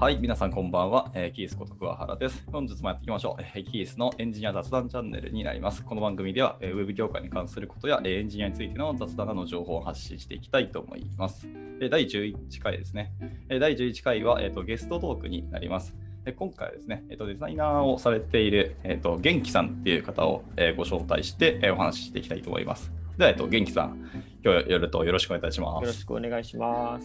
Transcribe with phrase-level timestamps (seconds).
[0.00, 1.10] はい、皆さんこんばんは。
[1.12, 2.44] えーキースこと桑原です。
[2.52, 3.42] 本日もやっていきましょう。
[3.42, 5.82] えーキースのエンジニア雑談チャンネルになります。
[5.82, 11.48] この番組では、えーウェブ業界に関することや、えーエンジニアについての雑談などの情報を発信していきたいと思います。
[11.80, 13.10] えー第11回ですね。
[13.48, 15.96] えー第11回は、えーとゲストトークになります。
[16.24, 22.92] で今回はですね、えーとデザイナーをされている、えーと元気さんっていう方を、えーご招待して、えーお話ししていきたいと思います。
[23.16, 24.08] では、えーと元気さん、
[24.44, 25.82] 今日夜とよろしくお願いいたします。
[25.82, 27.04] よろしくお願いします。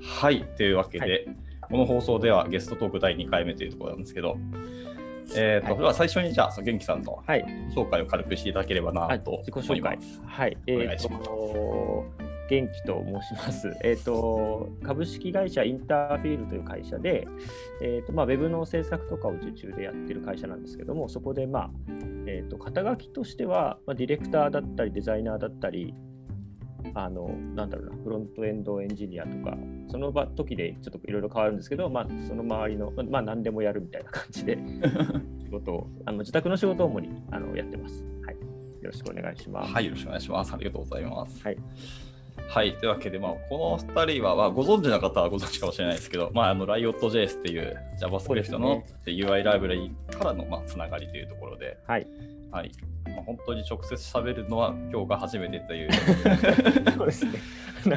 [0.00, 1.32] はい、というわけで、は
[1.70, 4.36] この放送ではゲストトーク第2回目というところなんですけど、
[5.36, 7.44] えーとはいでは最初にじゃあ、元気さんのはい。
[7.74, 10.20] 紹介を軽くしていただければなはいと自己思い紹介ます。。
[10.26, 10.58] はい。
[10.68, 13.72] お願いしますと元気と申します。
[13.84, 17.28] えっ、と、株式会社インターフィールという会社で、
[17.80, 21.70] えっ、と、まあ、ウェブの制作とかを受注でやってる会社なんですけども、そこで、まあ、
[22.26, 25.94] えっ、と、肩書きとしては、まあ、ディレクターだったり、デザイナーだったり、
[26.94, 29.56] あの、なんだろうな、フロントエンドエンジニアとか、
[29.88, 34.58] その場時でちょっといろいろ変わるんですけど、まあ、その周りの、まあ、何でもやるみたいな感じで、
[35.44, 38.04] 仕事を、あの自宅の仕事を主にあのやってます。
[38.24, 38.34] はい。
[38.34, 39.72] よろしくお願いします。
[39.72, 40.54] はい、よろしくお願いします。
[40.54, 41.42] ありがとうございます。
[41.44, 41.56] はい。
[42.48, 52.06] はい、というわけで、まあ、この2人は、まあ、ご存知の方はご存知かもしれないですけど、まあ、あの Riot.js っていう JavaScript の、UI ライブラリからの、まあ、つながりというところで、はい。
[52.50, 52.72] はい
[53.14, 55.90] まあ、本当に直接喋るのは今日が初めてという。
[56.96, 57.32] そうですね。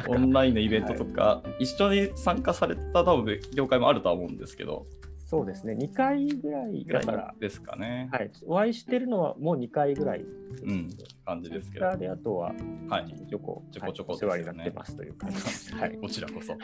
[0.08, 4.86] オンラインのイベントとか、一緒に参加された多分業界もあるとは思うんですけど、
[5.26, 5.74] そうですね。
[5.74, 8.08] 2回ぐらいだからい、ですかね。
[8.12, 8.30] はい。
[8.46, 10.90] お会いしてるのはもう2回ぐらいうん
[11.24, 11.96] 感じですけど。
[11.96, 12.52] であとは、
[12.88, 13.26] はい。
[13.28, 15.74] ちょこちょこちょこ世話になってますという感じです。
[15.74, 15.96] はい。
[15.96, 16.52] こちらこそ。
[16.52, 16.60] はい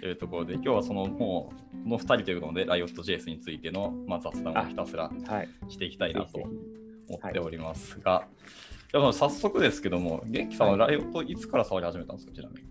[0.00, 5.48] というところで、今日はそのもう、この2人ということで、Riot.js についての、まあ、雑談をひたすらはい。
[5.68, 8.26] していきたいなとぜひぜ思っておりますが、
[8.92, 12.68] でも早速ですけども、元気さんは Riot いつから触り始めたんですか、ちなみに？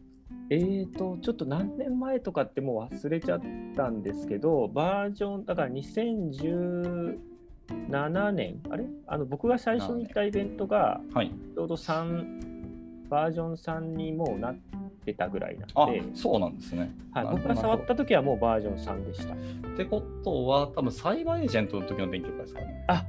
[0.50, 3.42] えーと、ちょっと何年前とかってもう忘れちゃっ
[3.76, 8.86] たんですけど、バージョン、だから2017年、あれ？
[9.08, 11.32] あの僕が最初に行ったイベントが、はい。
[11.56, 14.58] ちょうど3、バージョン3にもうなっ
[15.06, 16.92] てたぐらいなんあで、、そうなんですね。
[17.14, 19.34] はい、僕が触った時はもうバージョン3でした。
[19.34, 19.38] っ
[19.78, 22.84] てことは、多分サイバーエージェントの時の勉強会ですかね。
[22.88, 23.06] あ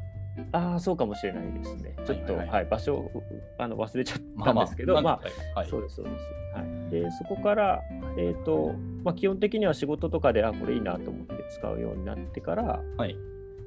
[0.53, 1.97] あー、そうかもしれないですね。
[2.07, 3.23] ちょっと、はいいははいはい場所を
[3.59, 6.25] あの忘れちゃったんですけど、まあ、なんかはい、そうです、そうです。
[6.55, 7.81] はい、で、そこから、
[8.17, 13.17] えっ、と、まあ、基本的には仕事とかで、あ、これいいなと思って使うようになってから、はい。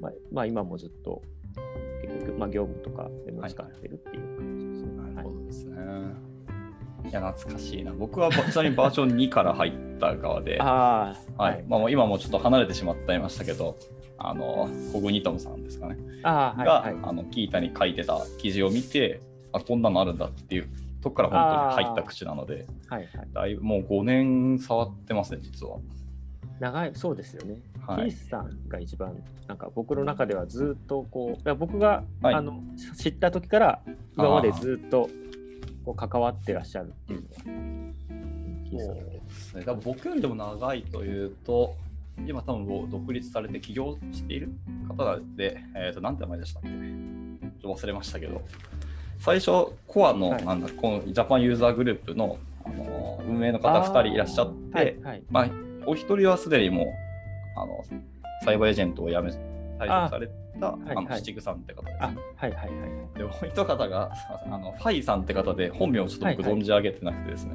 [0.00, 1.22] まあ、まあ、今もずっと、
[2.02, 4.96] 結局、まあ、業務とかでも使ってるっていう感じですね。
[4.96, 5.76] なるはいほどですね。
[7.08, 7.92] いや、懐かしいな。
[7.92, 11.64] 僕はちなみにバージョン2から入った側で、 はああ、い。
[11.68, 13.76] まあ、今もちょっと離れてしまっていましたけど、
[14.18, 15.96] あの、コグニトムさんですかね。
[16.22, 16.96] ああ、はい、が、はい。
[17.02, 19.20] あの、キータに書いてた記事を見て、
[19.52, 20.68] あ、こんなのあるんだっていう
[21.00, 23.28] とこから本当に入った口なので、はい、はい。
[23.32, 25.78] だいぶもう5年触ってますね、実は。
[26.60, 27.60] 長い、そうですよね。
[27.86, 32.60] はいキースさんが一番、なんか僕の中ではずっとこう、いや僕が、はいあの
[32.96, 33.80] 知った時から
[34.14, 35.08] 今までずっと
[35.84, 37.34] こう関わってらっしゃるっていうのは、
[38.68, 39.64] キースさんだけですね。
[39.82, 41.76] 僕よりでも長いというと、
[42.26, 44.50] 今多分もう独立されて起業している
[44.88, 46.68] 方で、えっ、と、なんて名前でしたっけ？
[46.68, 48.42] ちょっと忘れましたけど、
[49.18, 55.22] 最初、コアの、はいなんだ、このジャパンユーザーグループの、あの運営の方2人いらっしゃって、はい、はい。
[55.30, 55.50] まあ、
[55.86, 56.86] お一人はすでにもう、
[57.60, 57.84] あの、
[58.44, 59.30] サイバーエージェントを辞め、
[59.78, 60.28] 退職され
[60.60, 63.18] た、あ,、はいはいの、七九さんって方ですあね。、はい、はい、はい。
[63.18, 64.12] で、もう一方が、
[64.46, 67.52] あの、ファイさんって方で、本名をちょっと僕はいはい存じ上げてなくてですね。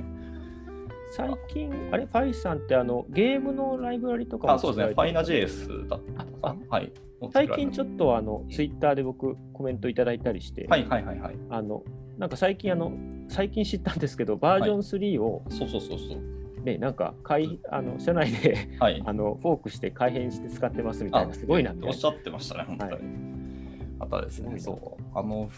[1.16, 4.96] 最近、あれ、ファイさんってあのゲームのライブラリとかもあ、そうですね。
[4.96, 6.56] ファイナジ JS だったかな。
[6.68, 6.92] はい。
[7.32, 11.36] 最近ちょっっとあのツイッターで僕コメントいただいたりして、はいはいはいはい。
[11.52, 11.84] あの
[12.18, 12.92] なんか最近あの
[13.30, 16.64] 最近知ったんですけどバージョン3をそうそうそうそう。
[16.64, 19.04] ね、なんか改あの社内ではい。
[19.06, 22.92] あのフォークして改変して使ってますみたいなすごいなみたいなおっしゃってましたね、本当に。
[22.94, 23.34] はい
[24.04, 25.04] あとはですね、そう。
[25.18, 25.50] あの、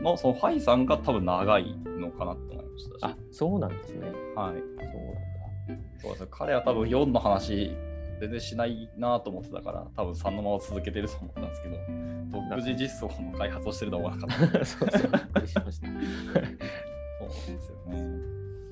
[0.00, 3.12] のそのファイさんが多分長いのかなと思いましたし。
[3.12, 4.12] あそうなんですねはい。
[4.12, 4.60] そうなんだ
[6.00, 7.74] そうです彼は多分4の話
[8.20, 11.76] 全然しないなと思ってたから、多分3のまま続けてると思ったんですけど、
[12.48, 14.64] 独自実装の開発をしてるとは思わなかった。
[14.64, 15.86] そうそうびっくりしました
[17.18, 18.18] そうですよね。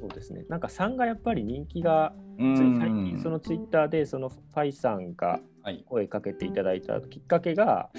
[0.01, 5.85] そうですねなんか3がやっぱり人気が最ん近そのツイッターでそのファイさんがはい。
[5.87, 7.91] 声かけていただいたきっかけが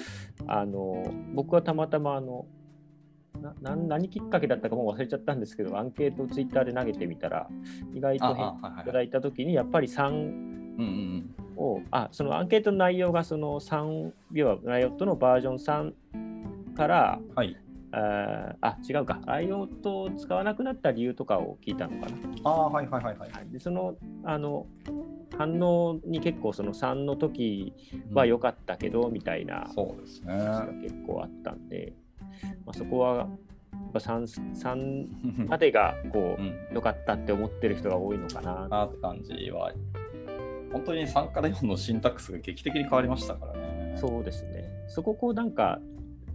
[0.46, 1.04] あの
[1.34, 2.46] 僕はたまたまあの
[3.40, 7.48] な何きっかけだったかもう忘れちゃったんですけどアンケートをツイッターで投げてみたら
[7.94, 17.34] 意外といただいた時にやっぱり3うんうんをあそのアンケートの内容がその3要はライオットのバージョン3からうん。
[17.34, 17.56] はい。
[17.94, 22.16] ああ違うか、ライオットを使わなくなった理由とかを聞いたのかな。
[22.44, 23.30] ああ、はいはいはいはい。
[23.52, 24.66] でそのあの
[25.36, 27.74] 反応に結構その3の時
[28.14, 30.32] は良かったけど、みたいなそうですね。
[30.32, 31.92] 話が結構あったんで、
[32.64, 33.28] まあ、そこはやっ
[33.92, 38.68] ぱ 3, 3 までがこうんう良かったって思ってる人が多いのかな。
[38.68, 39.72] なって感じは、
[40.72, 43.94] 本当に3から4のシンタックスが劇的に変わりましたからね。
[43.96, 44.64] そうですね。
[44.88, 45.80] そここうなんか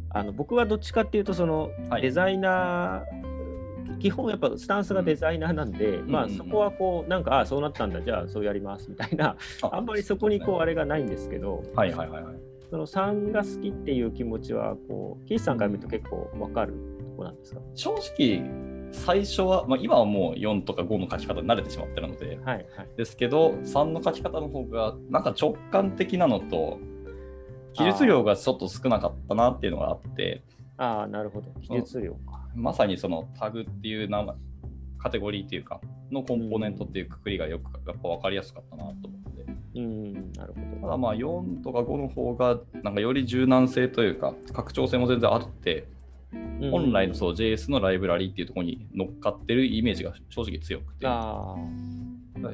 [0.09, 12.35] あの僕はどっちかっていうとそのはいデザイナー、基本やっぱスタンスがデザイナーなんで、まあんうんうんそこはこうなんかああそうなったんだじゃあそうやりますみたいなあんまりそこにこうあれがないんですけど、はいはいはいはい。
[12.69, 18.43] その3が好きっていう気持ちはこうキースさんから見ると結構わかるとこなんですか、正直、
[18.91, 22.89] 最初は、まあ、今はもう4とか5の書き方に慣れてしまってるので、はいはい。
[22.97, 26.79] ですけど、3の書き方の方が、なんか直感的なのと、
[27.73, 30.43] 記述量がちょっと少なかったなっていうのがあって、
[30.77, 31.51] ああなるほど。
[31.61, 32.47] 記述量か。
[32.55, 34.35] まさにそのタグっていう名前
[34.99, 35.79] カテゴリーっていうか、
[36.11, 39.26] のコンポーネントっていうくくりがよくやっぱ分かりやすかったなと思
[40.37, 40.81] なるほど。
[40.81, 45.87] ただまあ4とか5の方がなんかより柔軟性というか拡張性も全然あって
[46.59, 51.55] うん本来のそう JS のライブラリっていうところに乗っかってるイメージが正直強くてあ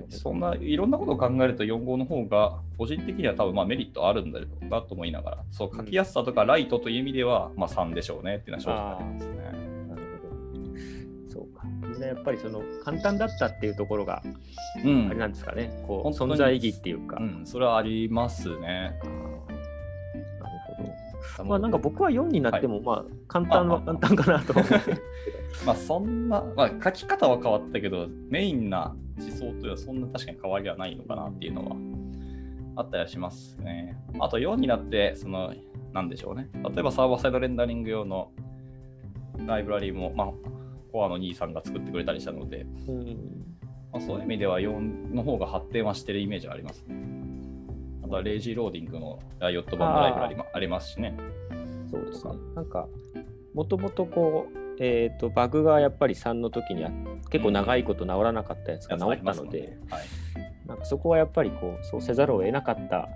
[0.09, 9.42] そんないろんなことを考えると4号の方が個人的には多分まあメリットあるんだろうなと思いながらそう書きやすさとかライトという意味ではまあ3でしょうねっていうのは正直ありますね。
[11.95, 11.99] あなるほど。
[11.99, 11.99] そうか。
[11.99, 14.23] みんなやっぱりその簡単だったっていうところが
[14.83, 15.83] うんあれなんですかね。
[15.87, 17.17] こう存在意義っていうか。
[17.19, 18.99] うん、それはありますね。
[20.39, 21.45] なるほど。
[21.45, 24.75] まあなんか僕は4になっても、まあ簡単はあ簡単かなと思って。
[25.65, 31.75] まあそんな、まあ、書き方は変わったけど、メインな思想というのはそんな確かに変わりはないのかなっていうのは
[32.75, 33.97] あったりはしますね。
[34.19, 35.53] あと4になって、その、
[35.93, 36.49] なんでしょうね。
[36.53, 38.31] 例えばサーバーサイドレンダリング用の
[39.45, 40.27] ライブラリーも、まあ、
[40.93, 43.55] コアの兄さんが作ってくれたりしたので、うん
[43.91, 46.95] まあ、そういう意味では4の方が発展はしてるイメージはありますね。
[48.03, 51.17] あとはレイジーローディングのライオット版のライブラリもありますしね。
[51.91, 52.33] そうですね。
[52.55, 52.87] なんか、
[53.55, 56.91] もともとこう、えっ、と、バグがやっぱり3の時にあ
[57.29, 60.03] 結構長いこと治らなかったやつが治ったので、はい、
[60.67, 63.09] なんかそこはやっぱりこう、そうせざるを得なかった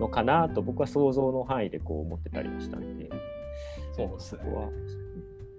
[0.00, 3.08] のかなと僕は想像の範囲でこう思ってたりもしたので、
[3.96, 4.42] そうですね。
[4.42, 4.68] そこは、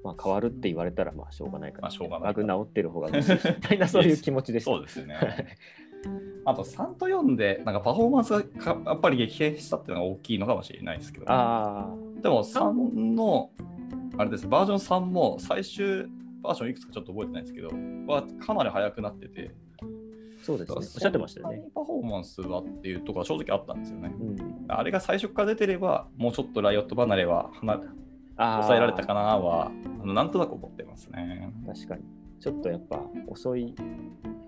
[0.06, 4.66] まあ変わるって言われたらまあしょうがないかまら、あしょうがないバグ治ってる方がみたいなそういう気持ちです。
[4.66, 5.18] そうですよね。
[6.46, 11.92] あと3と4でなんかパフォーマンスがかやっぱり激変したっていうのが大きいのかもしれないですけど、あ
[12.22, 13.50] でも3の
[14.18, 16.06] あれですバージョン3も最終
[16.44, 17.69] バージョンいくつかちょっと覚えてないですけど
[18.07, 19.86] はかなり速くなっててあ、
[20.44, 20.78] そうですね。
[20.78, 21.63] おっしゃってましたよね。
[21.74, 24.13] パフォーマンスはっていうところは正直あったんですよね。
[24.19, 27.81] うん、あれが最初から出てればもうちょっとライオット離れは離
[28.38, 29.72] 抑えられたかなは
[30.02, 31.54] あのなんとなく思ってますね。
[31.66, 32.04] 確かに。
[32.40, 33.74] ちょっとやっぱ遅い、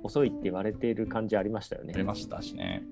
[0.04, 1.94] 遅いって言われている感じありましたよね。
[1.96, 2.84] ありましたしね。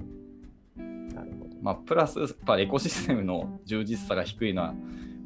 [0.78, 1.56] なるほど。
[1.62, 4.74] まあ、プラス、やっぱエコシステムの充実さが低いのは、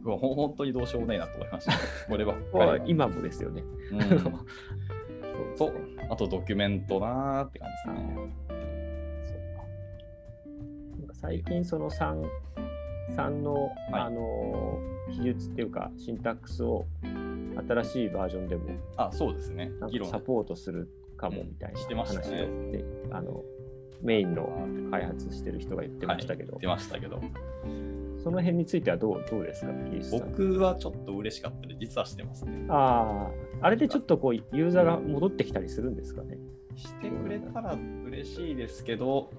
[0.03, 1.73] 本当にどうしようもないなと思いました。
[2.09, 2.79] こればっかりは。
[2.87, 3.63] 今もですよね。
[3.91, 4.31] うん、 そう
[5.57, 5.73] と
[6.09, 8.49] あとドキュメントなーって感じですね。
[11.13, 12.23] 最近その3、
[13.15, 13.73] 3の、はい。
[13.91, 14.79] あの
[15.11, 16.85] 記述っていうかシンタックスを
[17.67, 18.63] 新しいバージョンでも
[18.95, 19.71] あ、そうですね。
[20.09, 22.47] サポートするかもみたいな話を、ね
[22.77, 23.43] ねあの
[24.01, 24.49] メインの
[24.91, 27.21] 開発してる人が言ってましたけど、はい、出ましたけど、
[28.23, 29.73] その辺についてはどうどうですか、
[30.11, 32.65] 僕はちょっと嬉しかったで、実はしてますね。
[32.69, 33.29] あ
[33.61, 36.37] あ、あれでちょっとこうユーザーが戻ってきたりするんですかね。
[36.75, 39.31] してくれたら嬉しいですけど、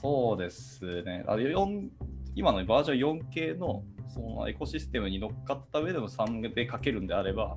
[0.00, 1.24] そうですね。
[1.26, 1.88] あ4
[2.34, 7.56] 今のバージョン 4K のそのエコシステムに乗っかった上でも3で書けるんであれば、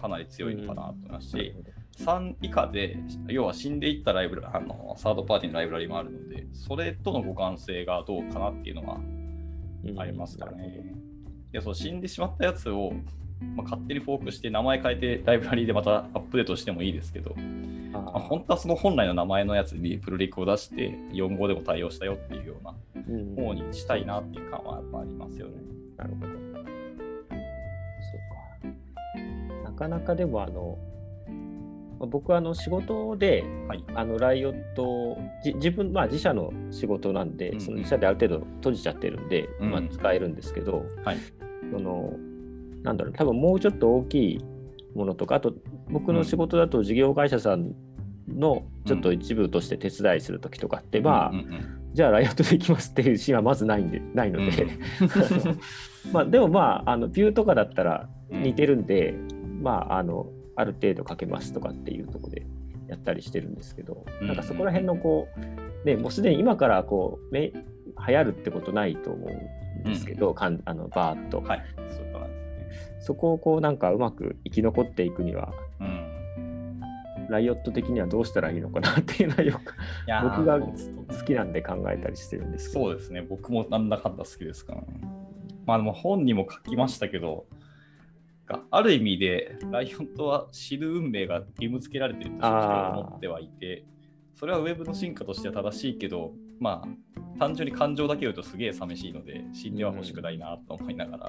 [0.00, 1.54] かなり強いのかなと思いますし、
[1.98, 2.96] 3以下で、
[3.28, 10.94] 要は死んでいったライブラあのサードパーティーのライブラリもあるので、それとの互換性がどうかなっていうのはうんありますかなるほね。
[11.52, 12.92] いやそう死んでしまったやつを、
[13.56, 17.36] まあ、勝手にフォークして名前変えてライブラリーでまたアップデートしてもいいですけど、ど
[17.98, 22.74] あまあ、本当はその本来の名前のやつにプルリクを出して4号でも対応したよっていうような
[23.08, 25.54] うん方にしたいなっていう感はやっぱありますよね。
[25.96, 26.26] なるほど。
[26.26, 26.42] そう
[29.64, 29.70] か。
[29.70, 30.78] なかなかでもあの、
[31.98, 33.84] まあ僕はあの仕事で、はい。
[33.94, 41.16] あのライオット自分、まあ自社の仕事なんで、うんうんその自社である程度閉じちゃってるんで、うんまあ使えるんですけど、はい
[41.70, 42.12] その、
[42.84, 44.44] なんだろう、多分もうちょっと大きい
[44.94, 45.54] ものとか、あと
[45.90, 47.74] 僕の仕事だと事業会社さん
[48.28, 55.60] のちょっと一部として手伝いするときとかって、まあ、うんうんじゃあライオットできますっていうシーンはまずないんでないので、うん。
[56.12, 59.14] まあでもまああのビューとかだったらうん似てるんで、
[59.62, 60.26] まああの
[60.56, 62.46] ある程度かけますとかっていうところで
[62.88, 64.26] やったりしてるんですけど、うん。
[64.26, 67.52] なんかそこら辺のこうねもうすでに今からこうめ
[68.08, 71.64] 流行るってことないと思うんですけど、かんあのバーッと、はい、
[73.04, 76.14] そこをこうなんかうまく生き残っていくにはうん
[77.28, 79.74] ライオット的にはどうしたらいいのかなっていうのはよく
[80.22, 82.84] 僕が好きなんで考えたりしてるんですけど。
[82.84, 84.86] そうですね、僕もなんだかんだ好きですから、ね。
[85.66, 87.46] まあでも本にも書きましたけど、
[88.46, 93.84] がある意味でライオンとは死ぬ運命が義務付けられていると思ってはいて、
[94.34, 96.32] それはウェブの進化としては正しいけど、
[96.64, 101.28] まあ単純に感情だけ言うとすげえ寂しいので、死んでは欲しくないなと思いながら。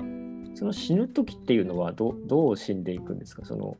[0.54, 3.44] その死ぬ時っていうのはどどう死んでいくんですか？
[3.44, 3.78] その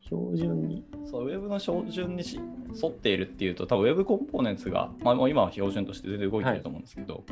[0.00, 0.82] 標準に。
[1.04, 2.40] そうウェブの標準にし
[2.82, 7.24] 沿っているっていうと、多分ウェブコンポーネンツが、まあ、もう今は標準として全然動いてると思うんですけど、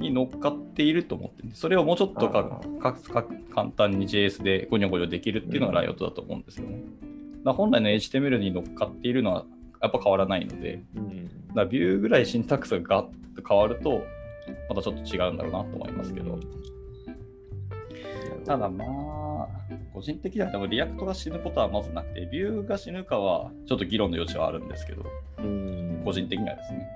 [0.00, 6.76] に乗っかっていると思ってそれをもうちょっとかかか簡単に JS でゴニョゴニョできるっていうのがライオットだと思うんですよね。
[6.76, 9.44] だから本来の HTML に乗っかっているのは
[9.80, 13.06] やっぱ変わらないので、うんだ Vue ぐらい syntax がガッ
[13.36, 14.02] と変わると、
[14.68, 16.38] またちょっと違うんだろうなと思いますけど。
[18.44, 19.48] ただまあ、
[19.94, 25.04] 個人的には多分 React が死ぬことはまずなくて、 Vue が死ぬかはちょっと議論の余地はあるんですけど、
[25.38, 26.88] うん個人的にはですね。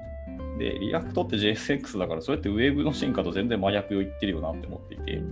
[0.59, 5.23] で、 React って JSX だから、それってウェブの進化と全然真逆を言ってるよなって思っていて、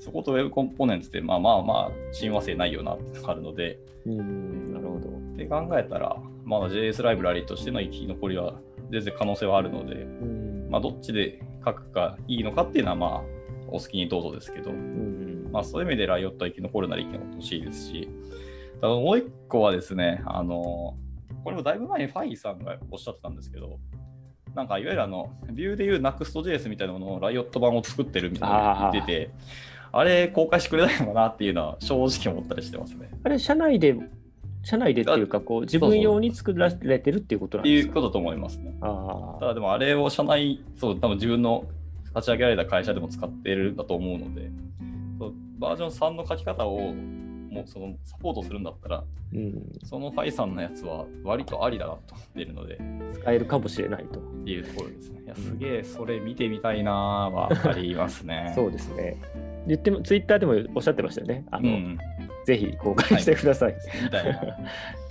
[0.00, 5.08] そこと Web Components って、まあまあまあ、親和性ないよなってのがあるので、うんなるほど。
[5.08, 8.54] って考えたら、まだ JS ライブラリとしての生き残りは
[8.90, 10.68] 全然可能性はあるので、うん。
[10.70, 13.22] まあ、どっちで書くかいいのかっていうのは、まあ、
[13.68, 15.48] お好きにどうぞですけど、うん。
[15.52, 18.08] まあ、そういう意味でライオットは生き残るなら生き残ってほしいですし、
[18.80, 20.96] ただもう一個はですね、あの、
[21.42, 23.80] これもだいぶ前にファイさんがおっしゃってたんですけど、
[24.54, 29.30] なんかいわゆるあの、ビューでいう Next.js みたいなものをライオット版を作ってるみたいなのを言ってて、
[29.92, 33.10] あれ公開してくれないのかなっていうのは正直思ったりしてますね。
[33.24, 33.96] あれ、社内で、
[34.66, 37.90] 社内でっていうか、こう自分用に作られてるっていうことなってんですか？
[37.90, 38.74] いうことと思いますね。
[38.80, 41.66] あただでもあれを社内、そう、多分自分の
[42.16, 44.50] 立ち上げられた会社でも使ってるんだと思うので、
[45.20, 52.78] そうバージョン3の書き方をもうそのサポートするんだったら、うん、そのファイさんのやつは割とありだなと思っているので、っ
[53.20, 54.18] 使えるかもしれないと。
[54.44, 55.22] ていうところですね。
[55.24, 56.94] いや、すげえそれ見てみたいなー
[57.32, 58.52] はありますね。
[58.56, 59.16] そうですね。
[59.68, 61.44] 言っても、ツイッターでもおっしゃってましたよね。
[61.50, 61.98] あの、うん。
[62.46, 63.76] ぜひ公開してください。
[64.04, 64.40] みたいな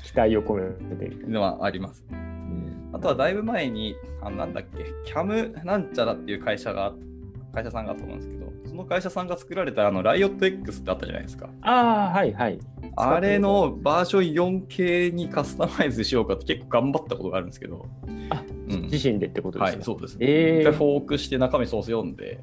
[0.04, 0.54] 期待を込
[0.90, 1.28] めて。
[1.28, 2.04] のはあります。
[2.12, 2.36] うん
[2.94, 6.94] あとはだいぶ前に、あなんだっけ、キャムなんちゃらっていう会社が、
[7.54, 11.50] 会社さんがあったと思うんですけど、その会社さんが作られたあのライオット X ってあったじゃないですか。
[11.62, 12.60] ああ、はいはい。
[12.96, 17.86] あれのバージョン 4K にカスタマイズしようかって結構頑張ったことがあるんですけど、
[18.30, 19.84] あ、うん自身でってことではい、すか。
[19.84, 20.26] そうですね。
[20.26, 22.40] ええ一回フォークして中身ソース読んで、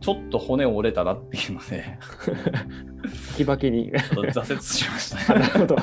[0.00, 3.90] ちょっと骨折れたなっていうので、バキバキに。
[3.90, 5.40] ちょっと挫折しましたね。
[5.40, 5.76] なるほど。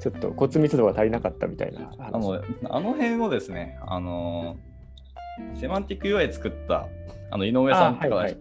[0.00, 1.98] ちょっと骨密度が足りなかったみたいな話。
[1.98, 4.56] あのあの辺をですね、あの
[5.54, 6.88] セマンティック UI 作った
[7.30, 8.36] あの井上さんとか、あはいはい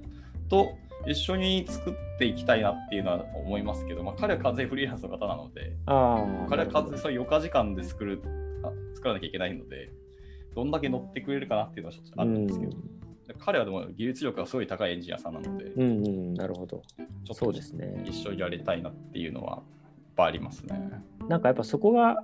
[0.49, 5.73] と一緒に作っていきたいなっていうのは思いますけど、まあ、彼は完全にフリーランスの方なので。
[5.85, 8.21] 彼は完全にそういう余暇時間で作る
[8.63, 9.91] あ作らなきゃいけないので、
[10.55, 12.73] どんだけ乗ってくれるかなっていうのはちょっとあるんですけど、
[13.37, 16.81] 彼はでも技術力がすごい高いエンジニアさんなので、うん、うんうん、なるほど。
[16.97, 18.03] ちょっとそうですね。
[18.05, 19.63] 一緒にやりたいなっていうのは、やっ
[20.15, 20.91] ぱありますね。
[21.27, 22.23] なんかやっぱそこが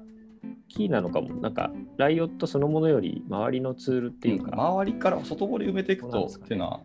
[0.68, 1.36] キーなのかも。
[1.36, 4.52] なんか、ライオットそのものより周りのツールっていうか。
[4.54, 6.82] 周りから外堀埋めていくとねっていうのは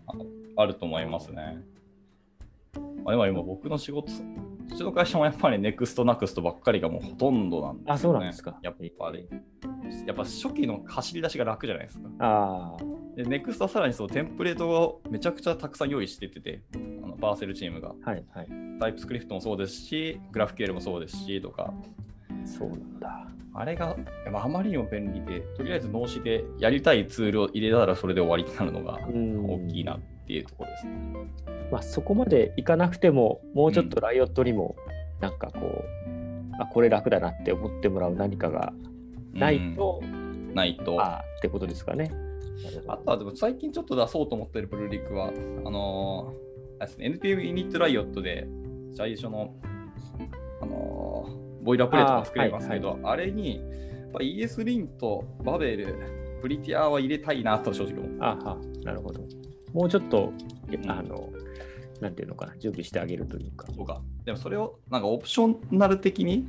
[0.57, 1.59] あると思いますね。
[3.05, 4.13] まあ、でも今僕の仕事、
[4.73, 7.93] うちの会社もやっぱり Next Nuxt ばっかりがもうほとんどなんでね。
[7.93, 9.29] あそうなんですかやっぱり。
[10.07, 12.09] やっぱ初期の走り出しが楽じゃないですか。
[12.21, 13.17] ああ。
[13.17, 16.63] で、 Next はさらにそのテンプレートをめちゃくちゃたくさん用意しててて、
[17.03, 17.89] あの Vercel チームが。
[17.89, 18.49] はいはい。
[18.79, 21.73] TypeScript もそうですし、 GraphQL もそうですしとか、
[22.45, 23.27] そうなんだ。
[23.53, 23.97] あれが
[24.33, 30.93] あまりにも便利で、とりあえず脳死でやりたいツールを入れたらそれで終わりになるのがうん大きいなっていうところですね。
[31.71, 34.77] まあ、そこまでいかなくても、もうちょっとライオットにも、
[35.21, 35.83] なんかこう、
[36.61, 38.73] あ、これ楽だなって思ってもらう何かが
[39.33, 41.01] ないと、うんないと。
[41.01, 42.11] あああってことですかね。
[43.05, 48.47] とはでも最近ちょっと出そうと思ってるプルリクは、あのーですね、NPM ユニットライオットで
[48.97, 49.55] 最初の、
[50.61, 55.95] あのーボイラープレートが作れますけど、あ,、れにやっぱ ES リンとバベル、
[56.41, 58.17] プリティアは入れたいなと正直思って。
[58.21, 59.23] あは、なるほど。
[59.73, 60.33] もうちょっと、
[60.87, 61.31] あの、
[62.01, 63.67] なんていうのかな、準備してあげるというか。
[63.75, 64.01] そうか。
[64.25, 66.47] でもそれをなんか optional 的に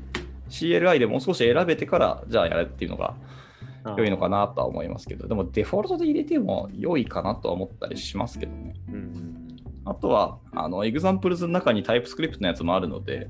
[0.50, 3.16] CLI でもう少し選べてからじゃあやれっていうのが
[3.98, 8.74] 良いのかなとは思いますけど、でもデフォルトで入れても良いかなとは思ったりしますけどね。
[8.90, 9.42] うん
[9.84, 13.30] あとは、あの、 examples の中に TypeScript のやつもあるので、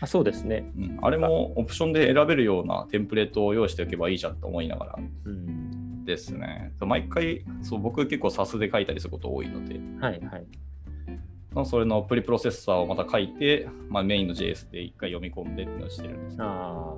[0.00, 0.70] あそうですね。
[0.76, 5.73] うん、あれもオプションで選べるようなテンプレートを用意しておけばいいじゃんと思いながらうん、
[6.04, 6.72] ですね。
[6.80, 10.46] 毎回、そう僕結構 SAS で書いたりすること多いので、はいはい。
[11.52, 16.94] まあそれのプリプロセッサーをまた書いて、まあ、メインの JS で一回読み込んでっていうのをしてるんですけど、あ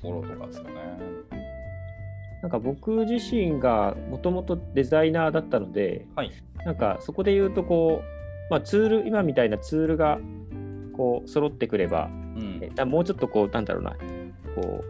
[0.00, 0.74] フォローとかですかね。
[1.30, 2.42] あ。
[2.42, 6.30] なんか僕自身がもともとデザイナーだったので、はい。
[6.64, 10.18] なんかそこで言うとこう、まあ、ツール、今みたいなツールが
[10.96, 13.96] こう揃ってくれば、うんもうちょっとこう、なんだろうな、
[14.54, 14.84] こ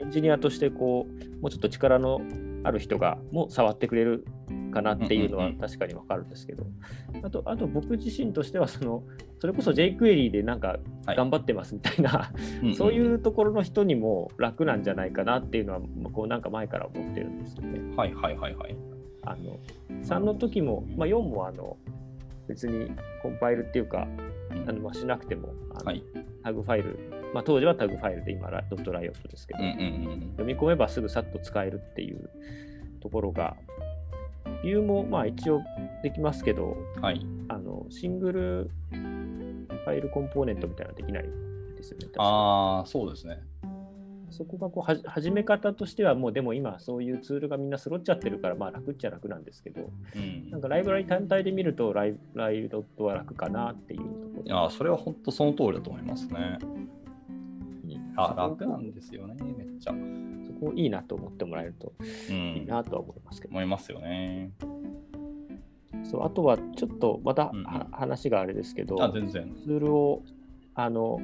[0.00, 2.20] う、エンジニアとしてこう、もうちょっと力の
[2.64, 4.24] ある人がも触ってくれる
[4.72, 6.66] かなっていうのは確かにわかるんですけど、
[7.22, 9.02] あと、あと僕自身としてはその、
[9.40, 15.80] それこそ jQuery でなんかはい頑張ってますみたいな、うん そういうところの人にも楽なんじゃないかなっていうのは、
[16.12, 17.96] こうなんか前から思ってるんですよね。
[17.96, 18.76] はいはいはいはい。
[19.22, 19.58] あの
[20.02, 21.76] 3の時も、まあ、4もあの
[22.46, 22.90] 別に
[23.22, 24.08] コンパイルっていうか、
[24.50, 26.02] うんあのまあしなくてもあの、はい。
[26.42, 26.98] タグファイル、
[27.34, 32.30] まあ、当時はタグファイルで今ラドットライオットですけど、読み込めばすぐさっと使えるっていう
[33.00, 33.56] ところが、
[34.62, 35.60] ビューもまあ一応
[36.02, 37.02] できますけど、うん。
[37.02, 37.24] はい。
[37.48, 41.24] あのシングルファイルコンポーネントみたいなのできない
[41.76, 42.08] ですよね。
[42.18, 43.40] ああ、そうですね。
[44.30, 56.58] そこがこうはじ始め方としてはもうでも今そういうツールがみんな揃っちゃってるからまあ楽っちゃ楽なんですけどうんなんかライブラリ単体で見るとライライドットは楽かなっていうところいやー、それは本当その通りだと思いますね。
[58.18, 59.92] うんあ楽なんですよね、めっちゃ。
[60.46, 61.92] そこいいなと思ってもらえると
[62.30, 62.36] うん。
[62.56, 64.50] いいなとは思いますけど、思いますよね。
[66.04, 69.54] そうあとはちょっとまた、うんうんは話があれですけどあ、全然。
[69.64, 70.22] ツールを
[70.74, 71.20] あの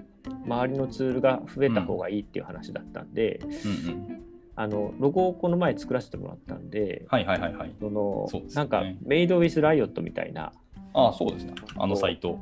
[0.46, 4.24] 周りのツールが増えた方がいいっていう話だったんで、うんうん。
[4.56, 7.72] あのロゴをこの前作らせてもらったんで、はいはいはいはい。
[7.80, 10.52] そのねなんかメイドウィスライオットみたいな
[10.92, 11.54] ああ、そうですね。
[11.76, 12.38] あのサイト。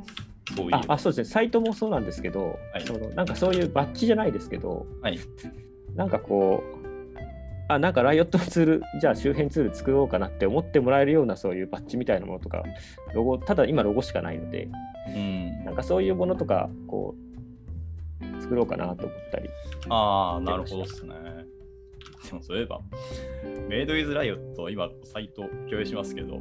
[0.57, 0.75] そういう。
[0.75, 5.19] ああそうですね、サイトもそうなんですけど、はいそのなんかそういうバッジじゃないですけど、はい。
[5.95, 6.83] なんかこう、
[7.69, 12.63] あ、なんかライオットのツール、じゃあ周辺ツール作ろうかなって思ってもらえるようなそういうバッジみたいなものとか、
[13.15, 14.69] ロゴ、ただ今ロゴしかないので、
[15.09, 15.65] うん。
[15.65, 17.15] なんかそういうものとか、こ
[18.39, 19.49] う、作ろうかなと思ったり。
[19.89, 21.15] ああ、なるほどですね。
[22.29, 22.81] でもそういえば、
[23.69, 26.41] メイドイズライオット、今、サイト共有しますけど、あは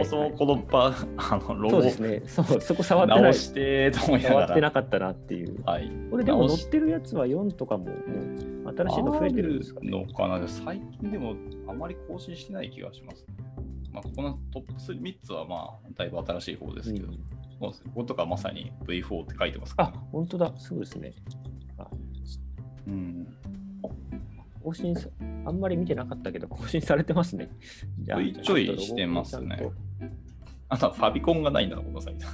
[0.00, 4.60] い、そもそもこの場、 あのロゴそうですね、そう、そこ触ってない、直してと思いな触ってがら。
[4.60, 5.62] なかったなっていう。
[5.64, 5.90] はい。
[6.10, 9.90] これでも直し載ってるやつは4とかも、もう新しいの増えてるんですかね。
[9.90, 11.34] のかな最近でも
[11.66, 13.26] あまり更新してない気がします。
[13.92, 17.18] まあ、ここのトップ3つはまあ、だいぶ新しい方ですけど、うん
[17.58, 21.12] こことかまさに V4 って書いてますから、あ、本当だ、そうですね。
[22.86, 23.26] うん。
[24.68, 25.08] 更新さ、
[25.46, 27.48] あんまり見てなかったけど、更新されてますね。
[28.00, 29.62] じちょいちょいしてますね
[30.68, 32.26] あとはファビコンがないんだな、このサイト。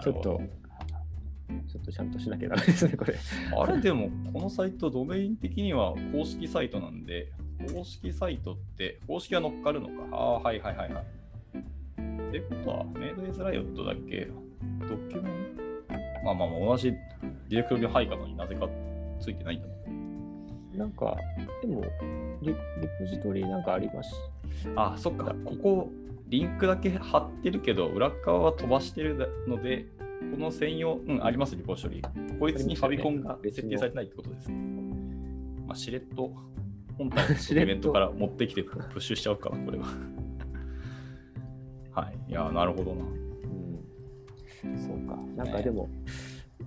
[0.00, 0.40] と ちょっと、
[1.66, 3.14] ちょっとちゃんとしなきゃダメですね、これ。
[3.58, 7.30] あれでも、このサイト、ドメイン的には公式サイトなんで、
[7.74, 9.94] 公式サイトって、公式は乗っかるのか。
[10.12, 11.04] ああ、はいはいはいはい。
[12.28, 14.28] ってことは、メイドイズライオットだっけ？
[14.80, 15.62] ドキュメント？
[16.24, 18.66] まあまあまあ、同じディレクトリの配下のになぜか
[19.20, 19.74] ついてないんだな。
[20.78, 21.16] なんか、
[21.60, 21.82] でも
[22.40, 22.54] リ、リ
[22.98, 24.14] ポジトリなんかあります？
[24.76, 25.34] あ、そっか。
[25.44, 25.90] ここ、
[26.28, 29.86] リンクだけ貼ってるけど、裏側は飛ばしてるので、
[30.32, 32.02] この専用、うん、あります、リポジトリ。
[32.38, 34.56] こいつにファビコンが設定されてないってことですね。
[35.66, 36.32] まあ、しれっと
[36.96, 39.86] 本体の ドキュメントから持ってきてプッシュしちゃうかな、これは。
[41.92, 42.30] はい。
[42.30, 43.04] いや、なるほどな。
[44.64, 44.78] うん。
[44.78, 45.18] そうか。
[45.36, 45.88] なんかでも、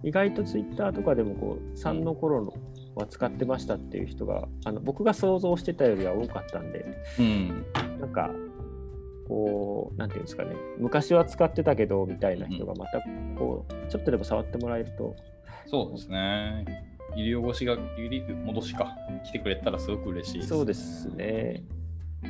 [0.04, 2.54] 意外とツイッターとかでもこう3の頃の
[2.95, 6.86] は使ってましたっていう人があの僕が想像してたよりは多かったんで
[7.19, 7.65] うん。
[7.99, 8.32] なんか
[9.27, 13.01] こうなんていうんですかね昔は使ってたけどみたいな人がまた
[13.38, 15.15] こうちょっとでも触ってもらえると
[15.67, 16.65] そうですね。
[17.15, 21.10] 医療越しが、ゆり戻しか来てくれたらすごく嬉しいです、そうです。
[21.10, 21.63] ね。
[22.21, 22.30] な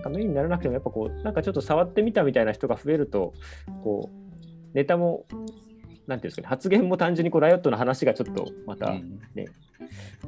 [0.00, 3.32] んかメインにならなくてもやっぱこうなんかちょっと触ってみたみたいな人が増えると
[3.82, 5.24] こうネタも
[6.06, 9.20] なんていうんですかね発言も単純にこうライオットの話がちょっとまたうん。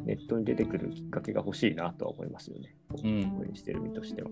[0.05, 2.77] ネットに出てくるきっかけが欲しいなとは思いますよね。
[2.89, 4.31] こううん応援してる身としては。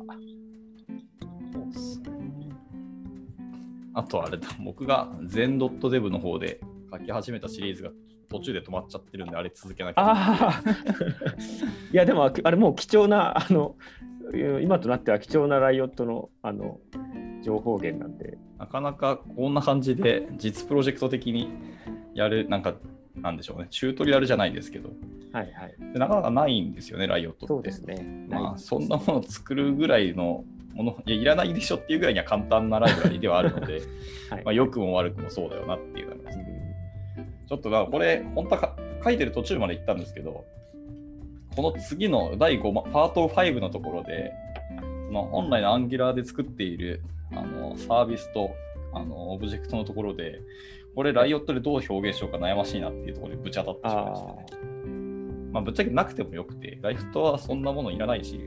[3.94, 6.60] あとあれだ、僕が Zen.dev の方で
[6.92, 7.90] 書き始めたシリーズが
[8.28, 11.96] 途中で止まっちゃってるんで、あれ続けなきゃいい。
[11.96, 13.76] やでもあれもう貴重なあの
[14.62, 16.80] 今となっては貴重なライオットのあの
[17.44, 18.38] 情報源なんで。
[18.58, 21.48] なかなかこんな感じで実プロジェクト的に
[22.14, 22.74] やる、なんか、
[23.16, 24.90] なんでしょうね、チュートリアルじゃないですけど、
[25.32, 25.74] はいはい。
[25.92, 27.46] でなかなかないんですよね、ライオットって。
[27.46, 28.26] そうですね。
[28.28, 33.82] まあ、そんなものを作るぐらいのもの、いや、いらないでしょっていうぐらいには簡単なライブラリではあるので、
[34.30, 36.44] はいまあ、良くも悪くもそうだよなっていうのがですね。
[37.46, 40.44] ちょっとまあこれ、本当はか書いてる途中まで行ったんですけど、
[41.54, 44.32] この次の第5、ま、パート5のところで、
[45.06, 48.50] その本来の Angular で作っているあのサービスと
[48.92, 50.40] あのオブジェクトのところで、
[50.94, 54.46] これ、ライオットでどう表現しようか悩ましいなっていうところでぶち当たってしまいましたね。
[55.52, 58.38] まあ、ぶっちゃけなくてもよくて、ライオットはそんなものいらないし、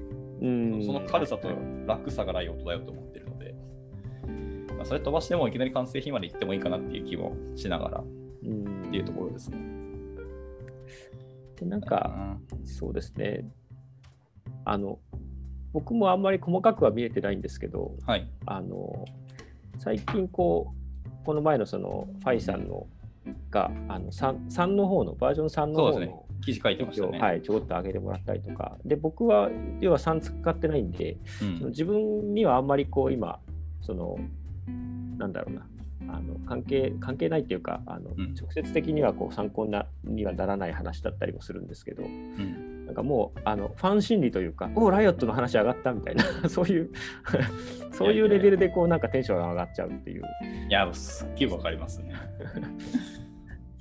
[0.41, 1.49] うんその軽さと
[1.87, 3.55] 楽さがライオットだよと思ってるので、
[4.75, 8.05] まあ、それ飛ばしてもいきなり完成品まで行ってもいいかなっていう気もしながらっ
[8.45, 9.57] うんていうところですね。
[11.59, 13.49] でなんか、そうですね。
[14.63, 14.99] あの、
[15.77, 18.27] 僕もあんまり細かくは見えてないんですけど、うんはい。
[18.47, 19.05] あの、
[19.77, 20.73] 最近こ
[21.05, 22.87] う、この前のその、ファイさんの
[23.51, 26.15] が、あの 3, 3の方の、バージョン3の方のね。
[26.43, 27.19] 記事書いてましたね。
[27.19, 33.39] はい、ちょこっと上げてもらったりとか、で僕は要は3使ってないんで、うんその自分にはあんまりこう今、
[33.81, 34.17] その
[35.17, 35.67] なんだろうな、
[36.15, 39.67] あの関係関係ないっていうか、あのうん直接的にはこう参考
[40.05, 46.89] にはならない話だったりもするんですけど、うんなんかもうあのファン心理というか、おライオットの話上がったみたいな、 そういう、
[47.91, 50.23] そういうレベルでこうなんかテンションが上がっちゃうっていう。
[50.69, 52.13] いや、すっげえわかりますね。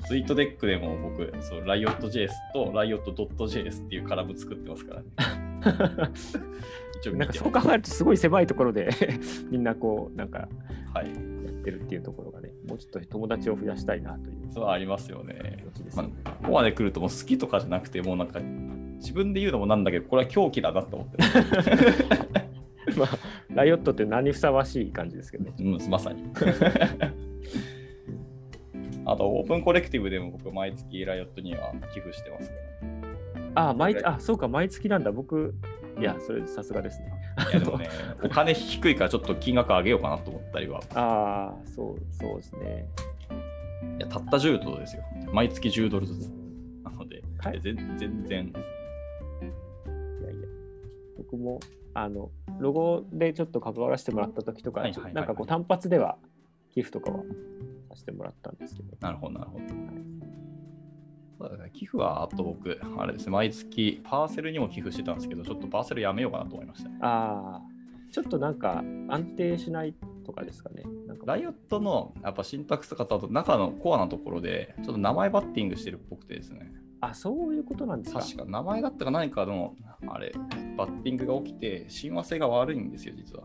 [0.06, 5.06] ツイートデックでも僕、そう、ライオット JS とライオット .js っていうカラム作ってますからね。
[7.14, 8.88] なんかそう考えるとすごい狭いところで
[9.48, 10.48] みんなこうなんか
[10.92, 11.06] はい。
[11.06, 15.64] やってるっていうところがね、もうちょっと友達を増やしたいなというそうありますよね
[15.94, 16.02] こ
[16.44, 18.40] こまで来るともう好きとかじゃなくて、もうなんか
[18.96, 21.28] 自分で言うのもなんだけど、これは狂気だなと思ってる。
[22.98, 23.08] まあ、
[23.54, 25.54] ライオットって何にふさわしい感じですけどね。
[25.58, 26.22] うん、まさに。
[29.04, 32.56] あと、オープンコレクティブでも僕、毎月ライオットには寄付してますか
[33.54, 35.12] あ毎あ、そうか、毎月なんだ。
[35.12, 35.54] 僕、
[35.98, 37.12] いや、それさすがですね。
[37.36, 37.50] ら。
[37.50, 37.88] いや、でもね、
[38.22, 40.80] お金低いからちょっと金額上げようかなと思ったりは。
[40.94, 42.88] ああ、そう、そうですね。
[43.98, 45.02] いや、たった10ドルですよ。
[45.32, 46.28] 毎月10ドルずつ。
[46.84, 47.76] なので、はい全
[48.26, 48.52] 然。
[51.30, 51.60] 僕も、
[51.94, 56.16] あの、ロゴでちょっと関わらせてもらった時とか、はいはいはいはいなんかこう、単発では
[56.70, 57.22] 寄付とかは
[57.90, 58.96] させてもらったんですけど。
[59.00, 59.64] なるほど、なるほど。
[61.38, 66.98] そうだね寄付はあと僕、あれですね、毎月パーセルにも寄付してたんですけど、ちょっとパーセルやめようかなと思いましたね。
[67.02, 67.62] ああ、
[68.10, 70.84] ちょっとなんか安定しないとかですかね。
[71.06, 76.72] なんかライオットのやっぱシンタックスとかと中のコアなところで、ちょっと名前バッティングしてるっぽくてですね。
[77.00, 78.20] あ、そういうことなんですか？
[78.20, 79.74] 確か名前だったか何かの、
[80.08, 80.32] あれ、
[80.76, 83.44] バッティングが起きて、親和性が悪いんですよ、実は。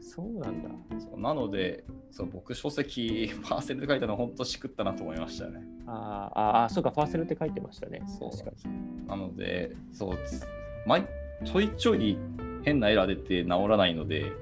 [0.00, 0.68] そうなんだ。
[0.98, 5.60] そうなのでそう、僕、書籍、パーセルで書いたの、本当しくったなと思いましたね。
[5.86, 8.02] あーあー、そうか、ファーセルって書いてましたね。
[8.06, 9.06] そう確かに。
[9.06, 10.16] なので、そう。
[10.86, 11.04] 毎
[11.44, 12.18] ちょいちょい
[12.62, 14.32] 変なエラー出て治らないので、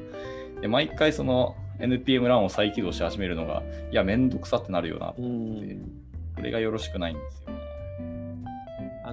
[0.60, 5.14] で毎回その NPM ランを再起動し始めるのが、いや、めんどくさってなるよな。
[5.16, 5.92] うん。
[6.36, 7.58] これがよろしくないんですよね。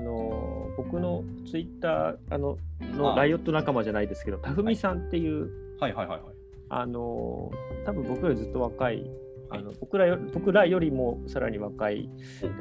[0.06, 2.86] あのー僕のツイッターあのあ。
[2.86, 5.94] のライオット仲間じゃないですけど、たふみさんっていう、はい。
[5.94, 6.36] はいはいはい。
[6.70, 9.10] あのー多分僕よりずっと若い、
[9.50, 12.10] あのはい僕らよ僕らよりもさらに若い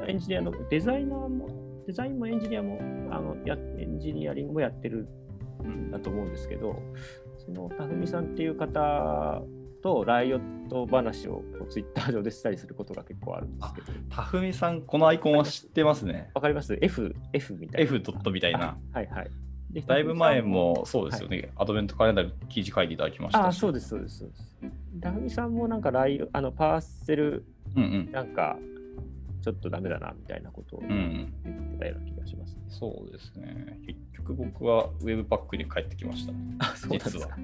[0.07, 2.79] エンジニアのデザイナーも、デザインもエンジニアも
[3.11, 5.07] あのやエンジニアリングもやってる
[5.63, 6.81] んだと思うんですけど、
[7.37, 9.41] そのたふみさんっていう方
[9.85, 16.31] とライオット話をツイッター上でしたりすることが結構あるんですけど、たふみさん、このアイコンは知ってますね。
[16.33, 17.91] わかります ?F、F みたいな。
[17.91, 18.75] F ドットみたいな。
[18.93, 19.29] あはいはい。
[19.69, 23.45] でだいぶ前もそうですよね、アドベントカレンダー記事書いていただきましたし。
[23.45, 24.57] あそうです、そうです、そうです。
[24.95, 27.45] ダフミさんもなんかライあのパーセル。
[28.11, 28.57] なんか
[29.43, 30.79] ちょっとダメだなみたいなことを。
[30.79, 33.79] 言ってたような気がします、ねそうですね。
[33.85, 36.33] 結局僕はウェブパックに帰ってきました。
[36.59, 37.37] あ、そうです実はか。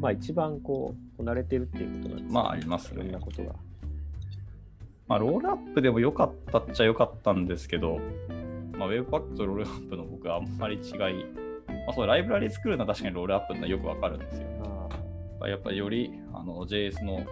[0.00, 3.54] まあ一番こう、慣れてるっていうことなんですねまあありますねいろんなことが。
[5.06, 7.98] まあ、ロールアップでも良かったっちゃ良かったんですけど、
[8.78, 11.02] まあ、ウェブパックとロールアップの僕はあんまり違い、ま
[11.88, 14.46] あ、そうライブラリ作るのは確かにロールアップのはよくわかるんですよ。
[15.42, 17.26] あやっぱりよりあの JS の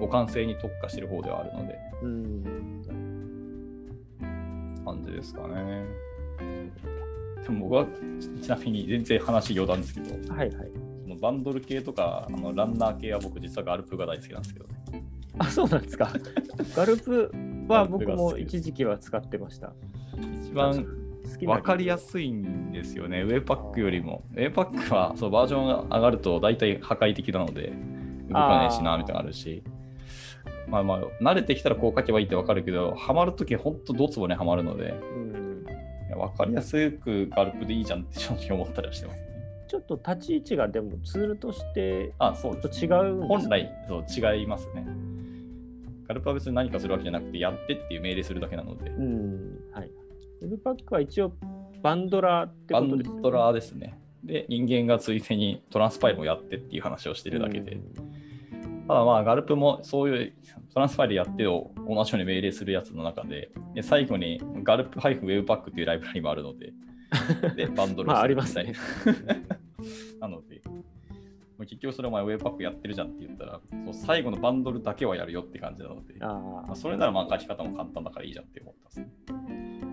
[0.00, 2.82] 互換性に特化してる方ではあるので、ーうん。
[4.84, 5.84] 感じですかね。
[7.42, 7.86] でも僕は
[8.20, 10.70] ちちなみに全然話余談ですけど、はいはい。
[11.02, 15.04] そのバンドル系とかあのランナー系は僕実はガルプが大好きなんですけどね。
[15.38, 16.12] あ、そうなんですか。
[16.76, 17.32] ガルプ
[17.68, 19.72] は僕も一時期は使ってました。
[20.44, 20.86] 一番
[21.40, 24.22] 分かりやすいんですよね、ウェブパックよりも。
[24.34, 27.72] ウェブパックはそうバージョンが上がると大体破壊的なので、
[28.28, 29.62] 動かないしな、みたいなのあるし。
[30.68, 35.31] まあまあ、慣れてきたらこう書けばいいって分かるけど、ハマるとき本当ドツボにはまるので、うん。
[36.12, 39.28] や分かりやすくガルプでいいじゃんって正直思ったりはしてますね。
[39.68, 44.86] ちょっと立ち位置がでもツールとしてあ、そうちょっです、と違うんです本来そう違いますね。
[46.06, 49.90] ガルプは別に何かするわけじゃなくて、やってっていう命令するだけなので、うん、はい。
[50.42, 51.32] ウェブパックは一応
[51.82, 53.98] バンドラーってバことですよねンドラーですね。
[54.24, 57.80] で、人間がついでにトランスパイルをやってっていう話をしてるだけで、
[58.92, 60.32] ただまあ、ガルプもそういう
[60.74, 66.74] トランスファイルやってを同じように命令するやつの中で、で最後にガルプ -webpack っていうライブラリもあるので、
[67.56, 68.74] で、バンドルまあをありますね
[70.20, 70.28] な。
[70.28, 70.60] なので、
[71.60, 79.91] 結局それお前 Webpack やってるじゃんって言ったら、そう最後のバンドルだけはやるよって感じなので、ああまあ、それならまあ書き方も簡単だからいいじゃんって思ったんですね。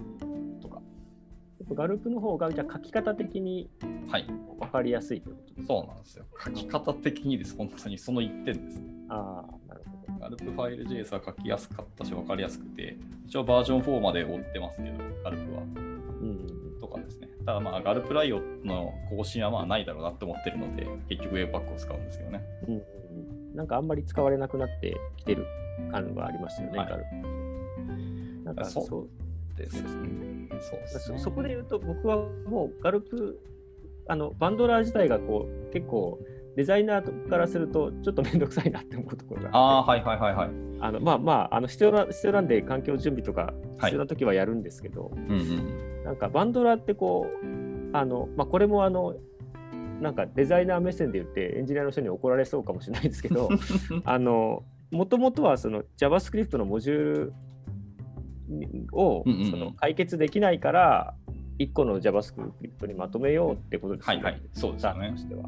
[1.75, 3.69] ガルプの方がじゃあ書き方的に
[4.09, 4.25] はい。
[4.59, 6.25] 分かりやすいということですかそうなんですよ。
[6.43, 7.55] 書き方的にです。
[7.55, 8.93] 本当にその一点ですね。
[9.09, 10.19] ああ、なるほど。
[10.19, 15.61] ガルプファイル JS は書きやすかったし、分かりやすくて、一応バージョン4まで追ってますけど、ガルプは。
[15.61, 17.29] うん、とかですね。
[17.45, 22.41] ただまあ、ガルプライオの更新はまあないだろうなって思ってるので、結局 Webpack を使うんですけどね。
[22.67, 23.55] うん。
[23.55, 25.45] なんかあんまり使われなくなってきてる
[25.91, 28.45] 感がありますよね、はいガルプ。
[28.45, 29.28] なんかそう
[29.69, 30.47] そうですね。
[30.61, 31.17] そうね。
[31.17, 33.39] そそこで言うと、僕はもうガルプ、
[34.07, 36.19] あのバンドラー自体がこう結構
[36.55, 40.49] デザイナーからするとちょっと面倒くさいなって思うところがあ はいはいはいはい。
[40.81, 46.03] あのまあまああの必要な必要なんで環境準備とかはい必要な時はやるんですけど、うんうん。
[46.03, 49.15] なんかバンドラーってこうあの、まあ、これもあの
[50.01, 53.49] なんかデザイナー目線で言ってエンジニアの人に怒られそうかもしれないですけど
[54.05, 57.33] あのもともとはその JavaScript のモジュール
[58.91, 61.13] をうんうんうんその解決できないから
[61.59, 64.23] 1個の JavaScript にまとめようってことですよね。
[64.23, 65.43] はいはいそうですよねしては。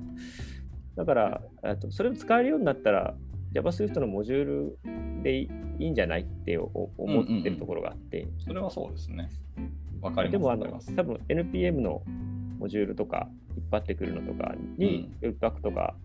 [0.95, 3.15] だからえっとそれを使えるようになったら
[3.53, 4.79] JavaScript のモジュール
[5.23, 9.29] でいいんじゃないってお思ってるところがあって、それはそうですね。
[10.01, 10.31] わかります。
[10.31, 12.01] でもあの多分 NPM の
[12.59, 15.95] モジュールとか引っ張ってくるのとかに Webpack とか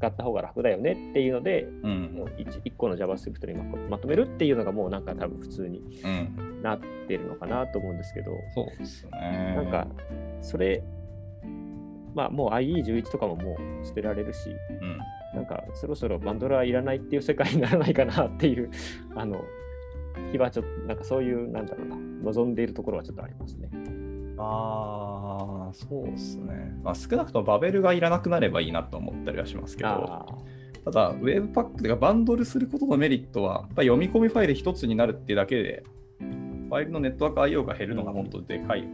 [0.00, 6.62] 使った方が楽だよねっていうので、うんもう 1, 1個の JavaScript にままとめるっていうのがもうなんか多分普通にうん。
[6.62, 9.54] なってるのかなと思うんですけど、そうですね。
[9.56, 9.86] なんか
[10.42, 10.82] それ、
[12.14, 14.98] まあもう IE11 とかももう捨てられるし、うん。
[15.34, 18.70] なんかそろそろバンドラーいらないっていう世界にならないかなっていう、
[19.16, 19.42] あの、
[20.32, 23.68] 気はちょっと、なんかそういう、なんだろうな、望んでいるところはちょっとありますね。
[24.42, 26.72] ああ、そうですね。
[26.82, 30.26] まあ、少なくともバベルがいらなくなればいいなと思ったりはしますけど、あ
[30.84, 35.84] ただ、Webpack がバンドルすることのメリットは、やっぱり読み込みファイル一つになるってだけで、
[36.18, 38.88] ファイルのネットワーク IO が減るのが本当でかい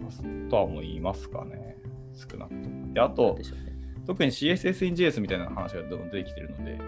[0.48, 1.76] とは思いますかね。
[2.14, 2.92] 少なくとも。
[2.92, 3.42] で、ああ、とね。
[4.06, 6.78] 特に CSS in JS みたいな話がどんどん出てきてるので、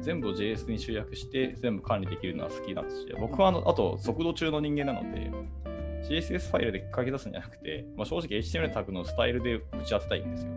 [0.00, 5.30] 全部を JS に集約して全部管理できるのは好きなんですし、僕はあのあと速度中の人間なので、
[6.02, 10.50] CSS ファイルで書き出すんじゃなくて、まあ、正直 HTML タグのスタイルで打ち当てたいんですよ。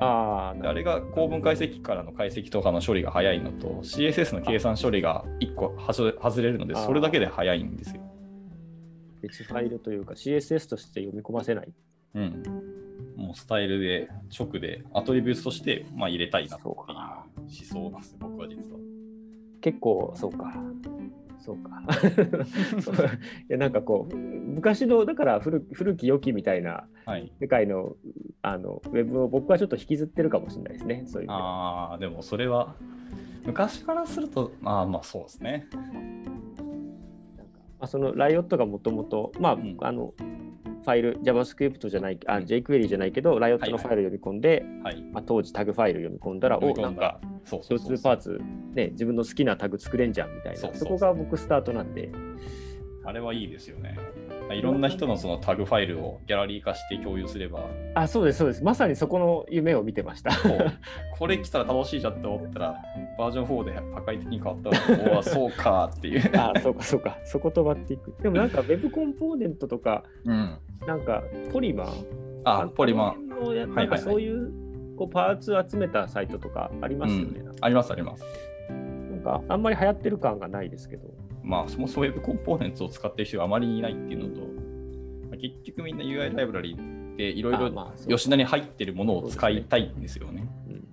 [0.00, 8.02] ああ、れが構文解析からの解析とかの処理が早いのと、CSS の計算処理が1個外れるので、それだけで早いんですよ。
[9.20, 11.72] 別ファイルというか CSS として読み込ませない。
[12.14, 12.42] うん。
[13.16, 14.08] もうスタイルで、
[14.38, 18.78] 直で、アトリビュートとして、まあ、入れたいなっていうそうか思想なんですよ、僕は実は。
[19.60, 20.54] 結構、そうか。
[21.38, 21.82] そうか。
[23.48, 27.32] いやなんかこう、昔の、だから古古き良きみたいなはい。
[27.40, 27.96] 世界の
[28.42, 31.04] あのウェブを僕はちょっと引きずってるかもしれないですね。
[31.06, 32.74] そういうああ、でもそれは、
[33.46, 35.66] 昔からすると、まあまあそうですね。
[37.78, 39.76] まあ、そのライオットがもともと、まあ、ん。
[39.80, 45.02] あの、ファイル、JavaScript じゃない、あ、jQuery じゃないけど、ライオットのファイルを読み込んで、はい。
[45.12, 48.40] まあ、当時タグファイル読み込んだら、お、なんか、共通パーツ、
[48.74, 52.10] ね、自分の好きなタグ作れんじゃんみたいな、そこが僕スタートなんで、
[53.04, 53.98] あれはいいですよね。
[54.54, 58.64] いろんな人のそのタグファイルをギャラリー化して共有すれば、あ、そうです、そうです。
[58.64, 60.30] まさにそこの夢を見てました。
[61.18, 62.76] これ来たら楽しいじゃんって思ったら、
[63.18, 66.30] バージョン4で破壊的に変わったら、おお、そうかっていう。
[66.38, 67.18] あ、そうか、そうか。
[67.24, 68.14] そこ飛ばっていく。
[68.22, 70.58] でもなんか Web コンポーネントとか、うん。
[70.86, 72.04] なんかポリマー？
[72.44, 73.74] あ、ポリマン。
[73.74, 74.50] なんかそういう
[74.96, 77.40] こうパーツ集めたサイトとかありますよね。
[77.40, 78.24] うんありますあります。
[78.70, 81.08] なんかあんまり流行ってる感がないですけど。
[81.48, 86.76] まあ、そもそも Web コンポーネンツを使ってる人があまりいないっていうのと、まあ結局みんな UI ライブラリ
[87.16, 87.70] でいろいろ
[88.06, 90.46] 吉田に入ってるものを使いたいんですよね。
[90.68, 90.88] うん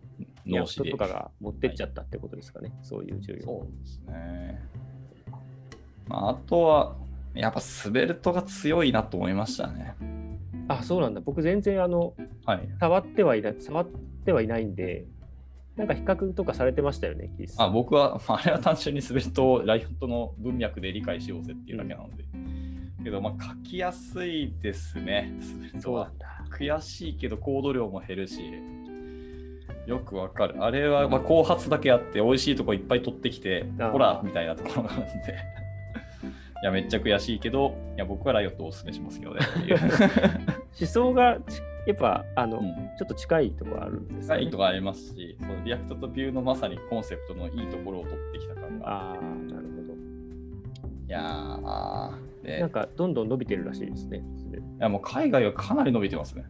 [0.47, 1.03] 脳死で人と。
[1.03, 3.43] かが持ってっちゃったってことですかね、そういう重要。
[3.43, 4.61] そうですね。
[6.07, 6.95] まあ、あとは、
[7.33, 9.95] やっぱスベルトが強いなと思いましたね。
[10.67, 11.21] あ、そうなんだ。
[11.21, 12.13] 僕全然あの
[12.45, 12.69] はい。
[12.79, 13.87] 触ってはいない、触っ
[14.23, 15.05] てはいないんで、
[15.75, 22.23] なんか比較とかされてましたよね、キースあ僕は、まああれは単純にスベルトをライオットの文脈で理解しようぜっていうだけなので、
[23.05, 25.31] けど、まあ、書きやすいですね。
[25.39, 26.27] スベルトはそうなんだ。
[26.57, 28.41] 悔しいけど、コード量も減るし、
[29.85, 30.63] よくわかる。
[30.63, 35.35] あれは、まあ、後発だけあって、美味しいとこいっぱい取ってきて、ほらみたいなところがあるんで。
[36.63, 39.41] いや、めっちゃ悔しいけど、いや、僕はライオットをお勧めしますけどね。
[40.79, 42.65] 思想がちやっぱあの、うん
[42.97, 44.57] ちょっと近いところあるんですか、ねサイト。
[44.57, 48.89] がありますし、そのリアクトとビューのまさにコンセプトのいいところを取ってきた感が。
[48.89, 49.93] ああ、なるほど。
[51.07, 54.23] いやー、でなんかどんどん伸びてるらしいですね。
[54.45, 56.45] 滑るいやもう海外はかなり伸びてますね。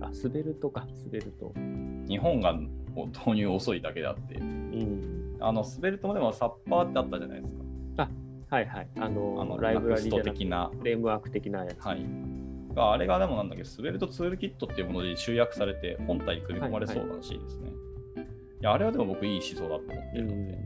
[0.00, 1.52] あ、滑るとか、滑ると。
[2.08, 2.54] 日本が
[2.94, 4.36] 導入遅いだけであって。
[4.36, 5.36] うん。
[5.40, 7.54] あの、スベルトもでもサッパーってあったじゃないです
[7.96, 8.08] か。
[8.50, 8.88] はいはい。
[8.98, 10.70] あの、あのライブラリラクストじゃなくて的な。
[10.78, 11.84] フレームワーク的なやつ。
[11.84, 11.98] はい。
[12.78, 17.70] があれがでもなんだっけ、スベルトツールキットっていうもので集約されて本体に組み込まれそうらしいですね。
[18.60, 20.58] いや、あれはでも僕いい思想だと思ってるので、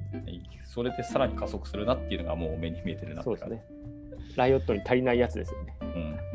[0.64, 4.36] それでさらに加速するなっていうのがもう目に見えてるなって感じそうですね。
[4.36, 5.76] ライオットに足りないやつですよね。
[5.82, 5.84] う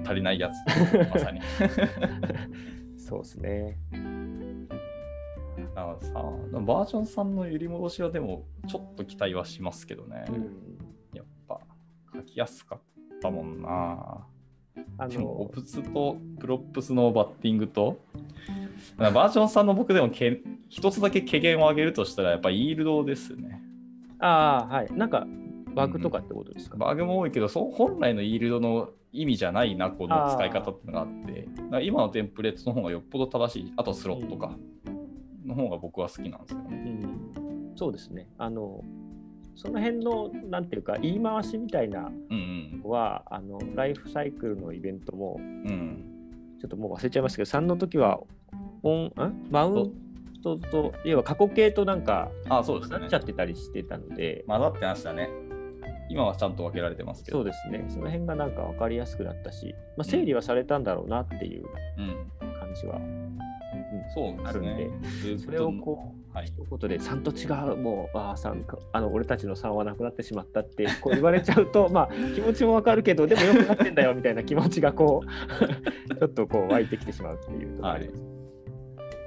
[0.01, 0.55] ん、足りないやつ、
[1.13, 1.41] まさに。
[2.97, 3.77] そうですね。
[5.73, 10.25] だからさ、バージョン3の揺り戻しはでもちょっと期待はしますけどね。
[10.29, 10.77] うん。
[11.13, 11.59] やっぱ
[12.13, 12.81] 書きやすかっ
[13.21, 14.27] たもんな。
[14.97, 17.99] あでも、オの、プスとプロップスのバッティングと、
[18.97, 23.61] バージョン3の僕でもけ一つだけ軽減を上げるとしたら、やっぱイールドですね。
[24.19, 24.91] ああ、はい。
[24.93, 25.27] なんか、
[25.75, 31.47] バグとかってことですか、バグも多いけど、そう本来のイールドの意味じゃないな、この使い方っていうのがあって、
[31.85, 34.57] 今のテンプレートの方がよっぽど正しい、あとスロットか、
[35.45, 36.99] の方が僕は好きなんですよね。
[37.71, 38.27] うん、そうですね。
[38.37, 38.83] あの、
[39.57, 45.43] その辺の、なんていうか、言い回しみたいなうんのは、あの、ライフサイクルのイベントも、うん。
[45.43, 46.05] うん。
[46.61, 48.19] ちょっともう忘れちゃいましたけど、3の時は、
[48.83, 49.11] オン、ん？
[49.49, 49.93] マウン
[50.43, 53.17] トと、要は過去形となんか、あ、そうですねなっちゃ。
[53.17, 55.29] ってたりしてたので、混ざってましたね。
[56.09, 57.39] 今はちゃんと分けられてますけど。
[57.39, 57.83] そうですね。
[57.89, 61.65] その辺がなんか分かりやすくなったし、まあ、整理はされたんだろうなっていう
[61.97, 62.51] うん。
[62.59, 63.01] 感じは、
[64.13, 64.89] そうですね。
[65.23, 66.45] でそれをこう、はい。
[66.45, 68.35] 一言で3と違う、もう、あ
[68.91, 75.27] あ、の俺たちの3はなくなってしまったってこう言われちゃうと、 まあ気持ちも分かるけど、でもよくなってんだよみたいな気持ちがこう、
[76.15, 78.21] ちょっとこう湧いてきてしまうっていうところがあります。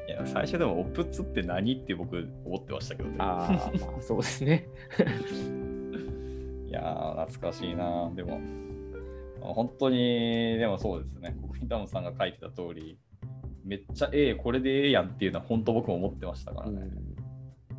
[0.07, 3.17] いや最初でもオプツって何って僕思ってましたけどね。
[3.19, 4.69] ああ、まあそうですね。
[6.69, 8.13] いやー、懐かしいな。
[8.15, 8.41] でも、
[9.41, 11.37] 本当に、でもそうですね。
[11.41, 12.99] 国民ダムさんが書いてた通り、
[13.71, 16.91] めっちゃええ、これでええやんっていうのは本当僕も思ってましたからね。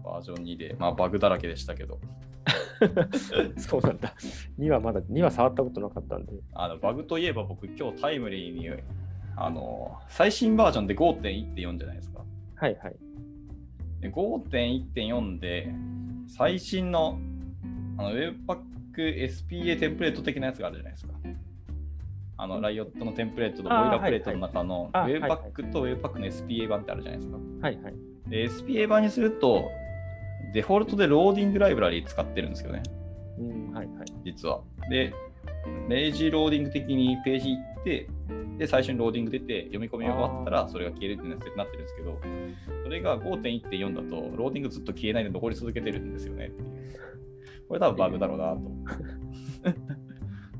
[0.02, 0.74] バージョン2で。
[0.80, 2.00] まあバグだらけでしたけど。
[3.60, 4.16] そうなんだ。
[4.58, 6.32] 2はまだ、2は触ったことなかったんで。
[6.54, 8.70] あのバグといえば僕今日タイムリーに
[9.36, 12.24] あの最新バージョンで5.1.4じゃないですか。
[12.56, 12.96] はいはい。
[14.00, 15.74] で5.1.4で
[16.26, 17.20] 最新の
[17.98, 18.62] あの Webpack
[18.96, 21.14] SPA テンプレート的なやつがあるじゃないですか。
[22.42, 27.38] あの Riot のテンプレートとボイラープレートの中のはいはい Webpack と Webpack の SPA 版ってあるじゃないですか。
[27.38, 27.94] はいはい。
[28.28, 29.70] で SPA 版にすると
[30.56, 32.82] デフォルトでローディングライブラリ使ってるんですよね。
[33.38, 34.06] うん、はいはい。
[34.26, 34.62] 実は。
[34.90, 35.14] で、
[35.88, 38.10] lazy loading 的にページ行って、
[38.58, 42.20] で、最初にローディング出て、読み込みが終わったら、それが消えるってなってなってるんですけど、
[42.84, 46.52] それが5.1.4だと、ローディングずっと消えないで残り続けてるんですよね。
[47.70, 48.62] これ多分バグだろうなと。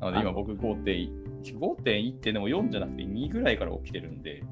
[0.00, 4.42] なので今僕5.1 5.1ってでも4じゃなくて2ぐらいから起きてるんで、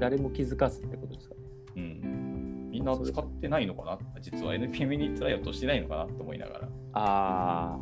[0.00, 1.40] 誰も気づかずってことですかね。
[1.76, 4.20] うん、みんな使ってないのかな？
[4.20, 6.68] 実は NPM にトライアウトしてないのかなと思いながら。
[6.94, 7.78] ああ、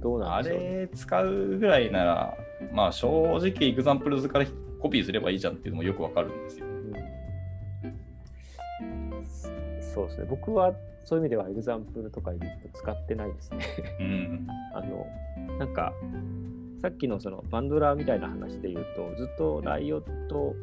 [0.00, 0.64] どうなあんでしょう、ね。
[0.80, 2.34] れ使うぐらいなら、
[2.72, 4.46] まあ正直、 examples から
[4.80, 6.66] コピーすればいいじゃんっていうのもよくわかるんですよ。
[6.66, 6.74] うん
[9.94, 10.26] そうですね。
[10.28, 12.32] 僕はそういう意味ではエグザンプルとか
[12.74, 13.66] 使ってないですね。
[14.00, 14.46] うん。
[14.74, 15.06] あの、
[15.58, 15.92] なんか、
[16.84, 20.54] さっきのそのバンドラーみたいな話で言うと、ずっとライオット、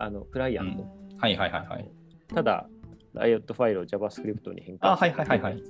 [0.00, 0.82] あの、クライアント、
[1.18, 1.88] はいはいはいはい。
[2.34, 2.68] ただ、
[3.14, 5.62] ライオットファイルを JavaScript に変あ換はいはいはいはい。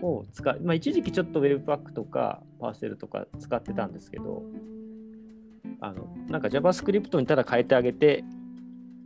[0.00, 4.44] を使う、まあ、一時期ちょっと Webpack とかパーセルとか使ってたんですけど、
[5.80, 8.22] あのなんか JavaScript にただ変えてあげて、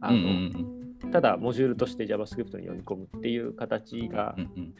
[0.02, 1.10] あのうんうん。
[1.10, 4.74] ただモジュールとして JavaScript に読み込むっていう形がうんうん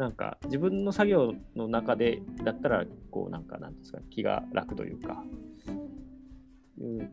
[0.00, 5.22] なんか自分の作業の中でだったらこうなんかなんですか気が楽というか
[6.78, 7.10] いう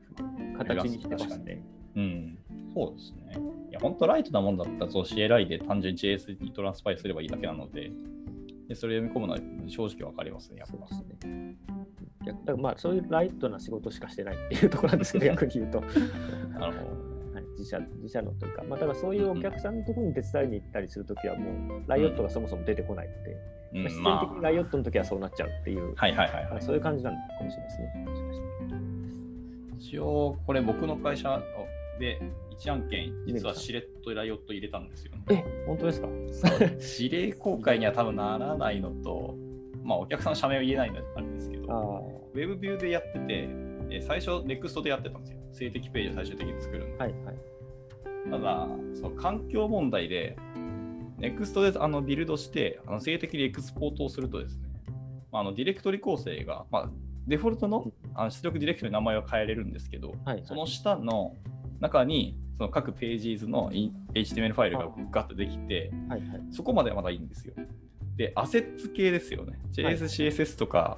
[0.57, 1.61] 形にしてますね。
[1.97, 2.01] うん。
[2.01, 2.37] うん。
[2.73, 3.41] そうですね。
[3.71, 7.91] いや、本当ライトなもんだったら、そう CLI で単純に JS にトランスパイすればいいだけなので、
[8.69, 10.87] でそれ読み込むのは正直わかりますね、やっぱ。
[10.87, 11.57] そうですね。
[12.25, 15.81] 逆だからまあそういうライトな仕事しかしてないっていうところなんですけど 逆に言うと。
[16.57, 17.16] なるほど。
[17.57, 23.37] はい、自社自社のというか、まあ、だからそういうお客さんのところに手伝いに行ったりするときは、もうライオットがそもそも出てこないので、
[23.73, 23.79] う。
[23.79, 27.87] んまあ、自然的にライオットのときはそうなっちゃうっていう、はいはいはい、そういう感じなのかもしれないですね。
[29.79, 31.41] 一応、これ僕の会社
[31.99, 32.19] で
[32.59, 35.23] 1案件、実はしれっとライオット入れたんですよね。
[35.29, 36.07] え、本当ですか？
[36.99, 39.35] 指令公開には多分ならないのと、
[39.83, 42.01] まあ、お客さんの社名を言えないのであるんですけど、あ
[42.33, 43.47] ウェブビューでやってて、
[43.89, 45.39] えー最初、NEXT でやってたんですよ。
[45.51, 47.35] 静的ページを最終的に作るんであ、はいはい。
[48.29, 50.37] ただ、その環境問題で、
[51.19, 54.69] NEXT であのビルドして、あの静的にエクスポートをするとですね、
[55.31, 56.89] まあ、あのディレクトリ構成が、まあ、
[57.27, 61.35] デフォルトのあの出力ディレクトリの名前を変えれるんですけど、はいはいその下の
[61.79, 66.41] 中にその各ページ図のイン HTML ファイルがガッとできて、はいはい。
[66.51, 67.53] そこまではまだいいんですよ。
[68.15, 69.59] で、 assets 系ですよね。
[69.83, 70.97] はい JS、CSS とか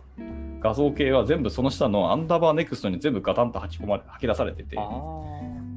[0.60, 4.78] 画像系は全部その下のアンダーバー Next に全部ガタンと吐き込まれ吐き出されてて。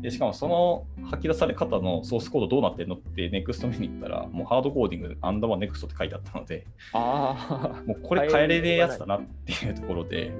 [0.02, 7.82] でしかもその吐き出され方のソースコードどうなってんのって Next 見に行ったら、もうハードコーディングでアンダーバー Next って書いてあったので、ああ。
[7.86, 10.32] もうこれ変えれねえやつだなっていうところで、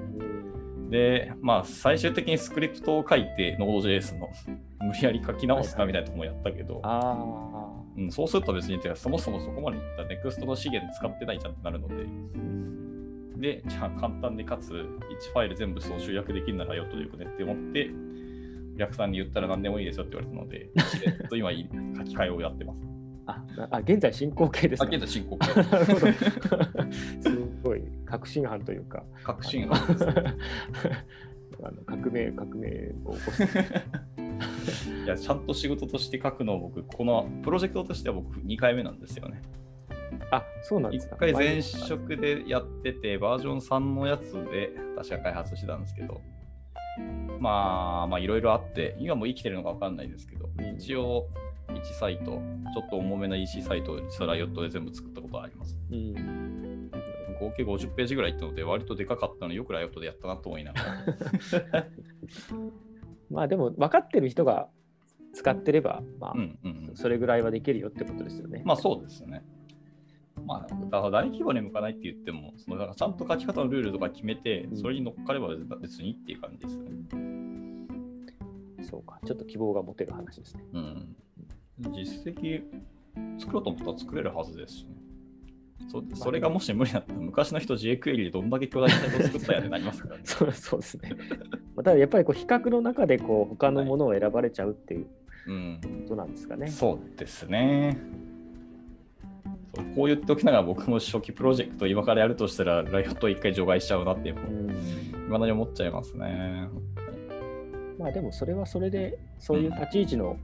[0.89, 4.29] で、まあ最終的にスクリプトを書いて Node.js の
[4.81, 7.83] 無理やり書き直すかみたいなとこもやったけど、ああ。
[7.95, 11.95] うん、そうすると別にてかそもそもそこまでいった Next の資源使ってないじゃんってなるので、
[13.37, 17.89] で、じゃあ簡単でかつ1ファイル全部そう集約できるならよっとよくねって思って、
[18.75, 20.69] お客さんに言ったら何でもいいですよって言われたので、
[21.25, 22.79] っと今いい書き換えをやってます。
[23.25, 25.99] あなあ、現在進行形ですあ、か現在進行 なるほど
[27.21, 30.13] すごい革新犯というか、革新犯ですね。
[31.63, 33.43] あの革命、革命を起こす。
[33.43, 39.41] いや、ちゃんと仕事として書くのを僕、このプロジェクトとしては僕2回目なんですよね。
[40.31, 41.15] あ、そうなんですか。
[41.15, 46.21] 1回前職でやってて、バージョン3のやつで確か開発してたんですけど、
[47.39, 51.27] まあ、まあ、いろいろあって、今も生きてるのか分かんないですけど、うん一応、
[51.69, 52.39] 1サイト、ちょ
[52.85, 55.77] っと重めな EC サイトを実はライオットで全部作ったことはあります。
[55.91, 56.91] うん。
[57.39, 60.81] 合計50ページぐらいいったので、割とでかかったので、よくライオットでやったなと思いなが
[61.71, 61.87] ら。
[63.29, 64.69] まあでも、分かってる人が
[65.33, 68.61] 使ってれば、まあ、うんうんうんそれぐらいはできるよってことですよね。
[68.65, 69.43] まあそうですね。
[70.45, 75.49] まあ、だから大規模に向かないって言っても、そのだからちゃんと書き方のルールとか決めてう、んそれに乗っかれば
[75.81, 76.83] 別にいいっていう感じですね。
[78.81, 80.63] そうか、ちょっと希望が持てる話ですね。
[80.73, 81.15] うん。
[81.93, 82.61] 実績
[83.39, 84.89] 作ろうと思ったら作れるはずですしね。
[85.89, 90.21] そそれがもし無理だったら、昔の人 JQuery でどんだけ巨大なサイトを作ったやってなりますからね。
[90.25, 91.09] そうそうですね。
[91.75, 95.07] まあただやっぱりこう比較の中でこう他のものを選ばれちゃうっていう
[95.47, 95.79] うん。
[96.03, 96.67] ことなんですかね。
[96.67, 97.97] そうですね。
[99.95, 106.67] こう言っておきながら僕も初期プロジェクト今からやるとしたらライオットを一回除外しちゃうなっていううんまだに思っちゃいますね。
[107.97, 110.37] まあでもそれはそれでそういう立ち位置の、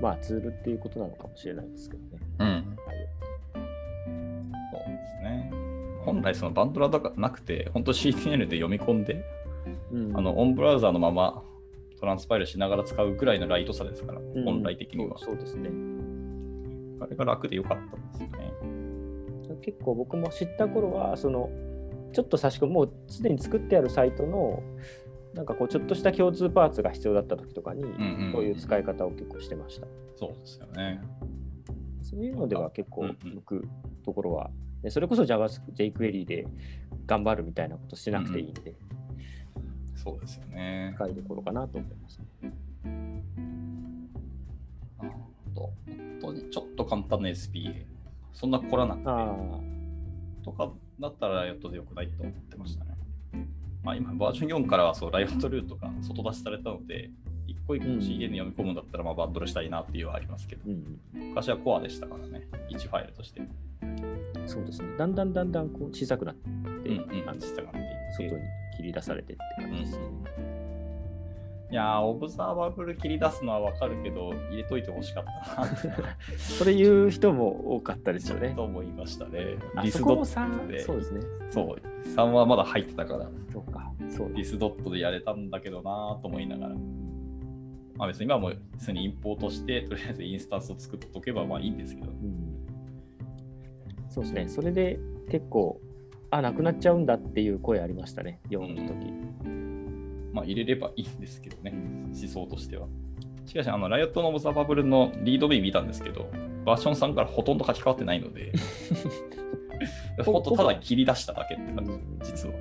[0.00, 2.22] まあ、ツールっていうことなのかもしれないですけどね。
[2.38, 2.46] うん。
[2.46, 2.64] はい
[4.72, 5.50] そうですね。
[6.04, 9.24] 本来そのバンドラとかなくて、本当 CTL で読み込んで、
[9.92, 11.42] うんあのオンブラウザーのまま
[11.98, 15.18] トランスパイルしながら使うぐらいのライトさですから、うん本来的には。
[15.18, 15.70] そうですね。
[17.04, 18.52] あれが楽でよかったんですよね。
[19.62, 21.50] 結構僕も知った頃はその
[22.12, 24.62] ちょっと差し込むもうすでに作ってあるサイトの
[25.34, 29.86] なんかこうちょっとした共通パーツが必要だった時とかに、んうんそういう使い方を結構してました。
[30.16, 31.00] そうですよね。
[32.02, 33.68] そういうのでは結構うんうん向く
[34.04, 34.50] ところは、
[34.82, 36.46] ねそれこそ JavaScript、jQuery で
[37.06, 38.74] 頑張るみたいなことしなくていいんで、
[39.96, 40.92] そうですよね。
[40.94, 42.20] 深いところかなと思います。
[45.00, 45.04] あ
[45.54, 47.84] と本当にちょっと簡単な SPA。
[48.32, 49.36] そんな凝らなくてあ
[50.44, 52.96] とかだったらライオットでよくないと思ってましたね。
[53.82, 57.10] まあ今バージョン4からはそうライオットルートが外出しされたので、
[57.46, 63.42] 一個一個 CD に読み込むんだったらまあバンドルしたいなっていうのはありますけど、あ、うん、昔はコアでしたからね、1ファイルとして。
[64.46, 64.88] そうですね。
[64.98, 67.68] だんだんだんだんこう小さくなって、うんうん、小さくなっていって
[68.16, 68.42] 外に
[68.76, 70.63] 切り出されてって感じですね。
[71.70, 75.68] いやー、オブザーバブル切り出すのはわかるけど、入れといてほしかったな
[76.36, 78.52] それ言う人も多かったですよね。
[78.54, 79.56] と思いましたね。
[79.74, 81.20] あディスドッそこも3、でそうですね。
[81.50, 83.92] そう、3はまだ入ってたから、そうか。
[84.10, 86.74] そうディスドットでやれたんだけどなと思いながら。
[87.96, 92.54] まあ別に今も普通にインポートして、とりあえずインスタンスを作っとけばまあいいんですけど、うん
[94.10, 94.48] そうですね。
[94.48, 95.80] それで結構、
[96.30, 99.12] あ、なくなっちゃうんだっていう声ありましたね、4の時。
[100.34, 101.72] まあ入れればいいんですけどね、
[102.08, 102.88] 思想としては。
[103.46, 106.28] しかし、あの、ライオットのオブザーバブルのリード B 見たんですけど、
[106.64, 108.52] バージョン3からほとんど書き換わってないので、
[110.24, 111.84] ほんとただ切り出しただけって感
[112.20, 112.54] じ、実は。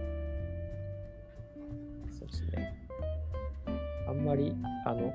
[2.12, 2.74] そうですね。
[4.08, 4.56] あんまり、
[4.86, 5.14] あの、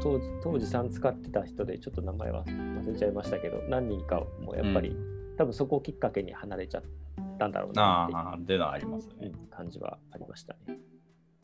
[0.00, 4.96] 当時当時さん使ってた人でちょっと名前は忘れちゃいましたけど何人かもやっぱり、
[5.38, 6.82] 多分そこをきっかけに離れちゃっ
[7.38, 9.30] たんだろうなっていうありますね。
[9.32, 10.78] うん感じはありましたね。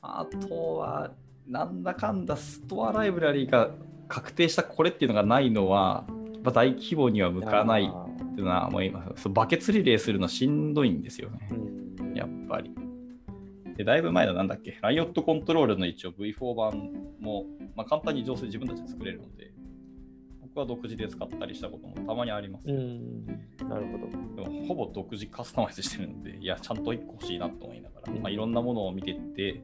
[0.02, 1.12] あとは、
[1.46, 3.70] なんだかんだストアライブラリーが
[4.08, 11.48] 確定したこれっていうのがないのは、やっぱ大規模には向かないあっていうのは、もう今、そうバケツリレーするのしんどいんですよね。
[11.50, 12.74] ーうんやっぱり。
[13.76, 16.90] で、だいぶ前のなんだっけ、ライオットコントロールの一応 V4 版
[17.20, 17.46] も、
[17.76, 19.51] まあ、簡単に上手で自分たちで作れるので、
[20.54, 22.68] 僕は独自で使ったりしたこともたまにあります。
[22.68, 23.24] うん、
[23.68, 24.42] なるほど。
[24.42, 29.62] でもほぼ独自カスタマイズしてるので、いや、ちゃんと1個欲しいなと思いながら、うんまあ、いろんなものを見てって、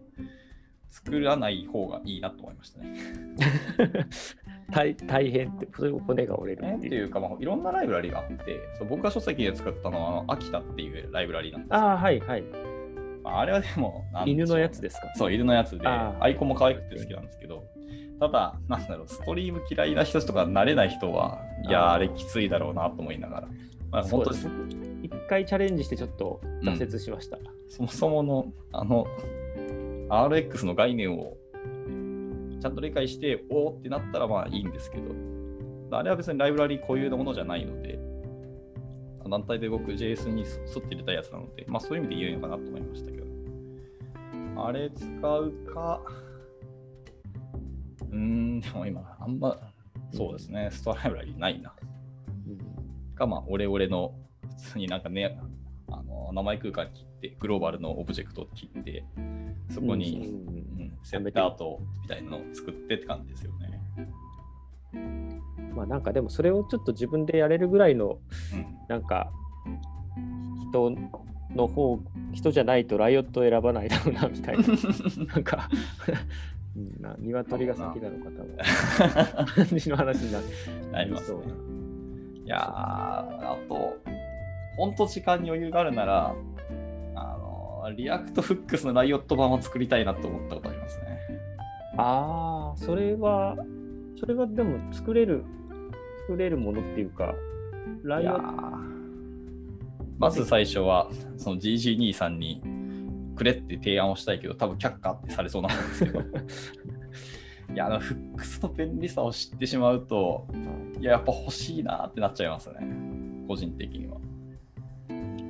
[0.91, 2.97] 作らない方がいいなと思いましたね。
[4.73, 6.79] 大大変って、それを骨が折れるえっいう。
[6.79, 11.77] ってていうか、まあ、いろんなライブラリがあって、そう僕が書籍で作ったのは、あの秋田っていうライブラリなんですよ。
[11.77, 12.43] ああ、はいはい。
[13.23, 15.13] まああれはでも、犬のやつですか？
[15.17, 17.65] そう、犬のやつで、アイコンも可愛くて好きなんですけど、
[18.21, 23.49] ただ、なんだろう、ストリーム嫌いな人とか慣れない人は、いやー、あれきついだろうなと思いながら、
[23.91, 24.39] まあ、本当に。
[25.05, 27.39] 一回チャレンジしてちょっと挫折しました。
[27.69, 29.07] そもそもの、あの、
[30.09, 31.37] RX の概念を
[32.61, 35.15] ちゃんと理解して、おーってなったらまあいいんですけど、
[35.97, 37.99] あれは別にライブラリー固有のものじゃないので、
[39.29, 40.49] 団体で僕 JS に沿っ
[40.83, 43.27] て入れたやつなので、まあそういう意味で言えるのかなと思いましたけど、
[44.67, 45.07] あれ使
[45.39, 46.03] うか、
[48.11, 49.57] うーん、でも今、あんま、
[50.13, 51.73] そうですね、ストアライブラリーないな。
[53.15, 54.15] か、まあ、オレオレの、
[54.63, 55.39] 普通になんかね、
[55.91, 59.05] あの名前空間切って、グローバルのオブジェクトを切って、
[59.71, 60.49] そこに、うん。
[60.49, 60.69] うん
[61.03, 63.81] セッターとみたいなのを作ってって感じですよね。
[65.75, 68.19] まあなんかでもそれをちょっと自分でやれるぐらいの
[68.53, 68.79] うん。
[68.89, 69.31] なんか
[70.71, 70.95] 人
[71.55, 71.99] の方
[72.33, 74.65] 人じゃないと Riot を選ばないだろうなみたいな。
[75.35, 75.71] なんか
[76.79, 77.03] うん。
[77.03, 79.67] な鶏が先なのか多分。
[79.67, 80.45] 感じの話になる？
[80.93, 81.39] ありますね。
[82.45, 83.97] いやー、あと、
[84.77, 86.35] 本当時間に余裕があるなら、
[87.15, 91.19] あの、 React Hooks の Riot 版を作りたいなと思ったことありますね。
[91.97, 93.57] ああそれは
[94.21, 95.45] それはでも作れる
[96.29, 97.35] 作れるものっていうか
[98.05, 98.89] ライオッー。
[100.19, 102.63] まず最初は、その GG2 さんに
[103.39, 106.21] くれって提案をしたいけど、多分却下ってされそうなんですけど。
[107.73, 110.47] いや、あのフックスの便利さを知ってしまうと、
[111.01, 112.77] いや、やっぱ欲しいなってなっちゃいますね。
[113.47, 114.17] 個人的には。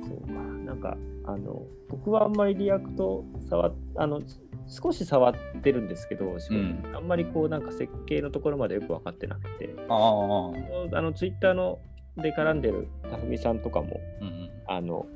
[0.07, 0.33] そうか、
[0.65, 4.21] なんか、あの、僕はあんまり React 触っ、あの、
[4.67, 11.79] 少し触ってるんですけど、うんあんまりこう、なんか設計のところまでよく分かってなくて、あの、ツイッターの
[12.17, 14.49] で絡んでるたふみさんとかも、うんうん。
[14.67, 15.07] あの、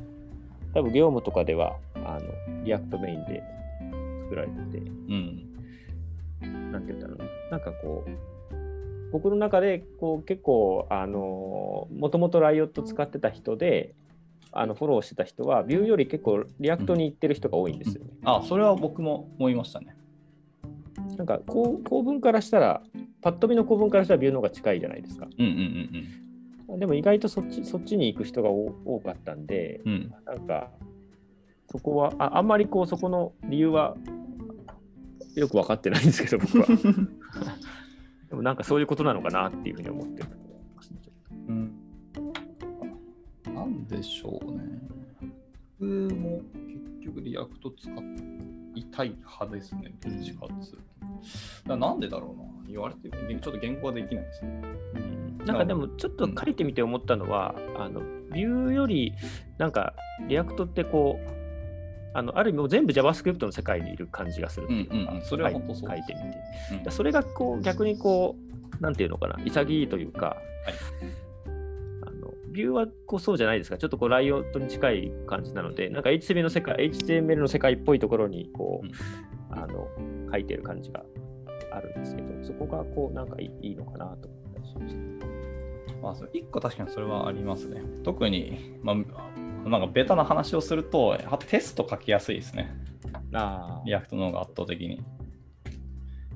[0.74, 3.44] 多分業務とかでは、あの、 React メインで
[4.24, 4.82] 作られてて、う
[5.14, 5.54] ん。
[6.72, 8.12] なんて言うんだろうな、なんかこう、
[9.12, 13.94] 僕の中でこう結構、あのもともと Riot 使ってた人で、
[14.52, 18.12] あのフォローしてた人は、 Vue より結構 React に行ってる人が多いんですよね。
[18.26, 19.96] あ、それは僕も思いましたね。
[21.18, 22.82] なんかこう構文からしたら、
[23.22, 25.28] パッと見の構文からしたら Vue の方が近いじゃないですか。
[25.38, 26.23] うんうんうん
[26.78, 29.94] でも意外とそっちそっちに行く人が多多かったんで、うん。
[29.94, 30.14] うん。
[30.26, 30.72] なんか、
[31.72, 33.96] そこはあ、あんまりこうそこの理由は
[35.36, 36.66] よく分かってないんですけど、僕は。
[38.30, 41.00] でもなんかそういうことなのかなっていうふうに思ってるところがありますね。
[41.48, 41.52] う
[43.52, 44.94] ん、なんでしょうね。
[45.80, 46.42] 僕も
[47.00, 47.90] 結局 React 使
[48.76, 50.78] いたい派ですね、どっちかっつう
[51.68, 51.78] と。
[51.78, 52.44] なんでだろうな。
[52.68, 54.62] 言われてちょっと言語はできないですね。
[55.46, 59.14] なんかでもちょっと書いてみて思ったのは、あの Vue より
[59.58, 59.94] なんか
[60.28, 61.34] React ってこう
[62.14, 65.26] あのある意味もう全部 JavaScript の世界にいる感じがするっていうか、うんうんうん。
[65.26, 65.90] それは本当そう。
[65.90, 66.38] 書いてみて。
[66.72, 66.84] うん。
[66.84, 68.36] だそれがこう逆にこ
[68.80, 70.38] うなんていうのかな潔いというか、
[72.06, 73.78] あのビューはこうそうじゃないですか。
[73.78, 78.88] ちょっとこうライオットに近い感じなのでなんか HTML の世界 HTML の世界っぽいところにこう、
[79.50, 79.88] あの
[80.32, 81.04] 書いてる感じが
[81.72, 85.33] あるんですけどそこがこうなんかいいいいのかなと思ったりしました。
[86.04, 87.82] まあ、それ一個確かにそれはありますね。
[88.04, 92.76] 特に、まあ、なんかベタな話をすると、やっぱテスト書きやすいですね。
[93.34, 95.02] あ React の方が圧倒的に。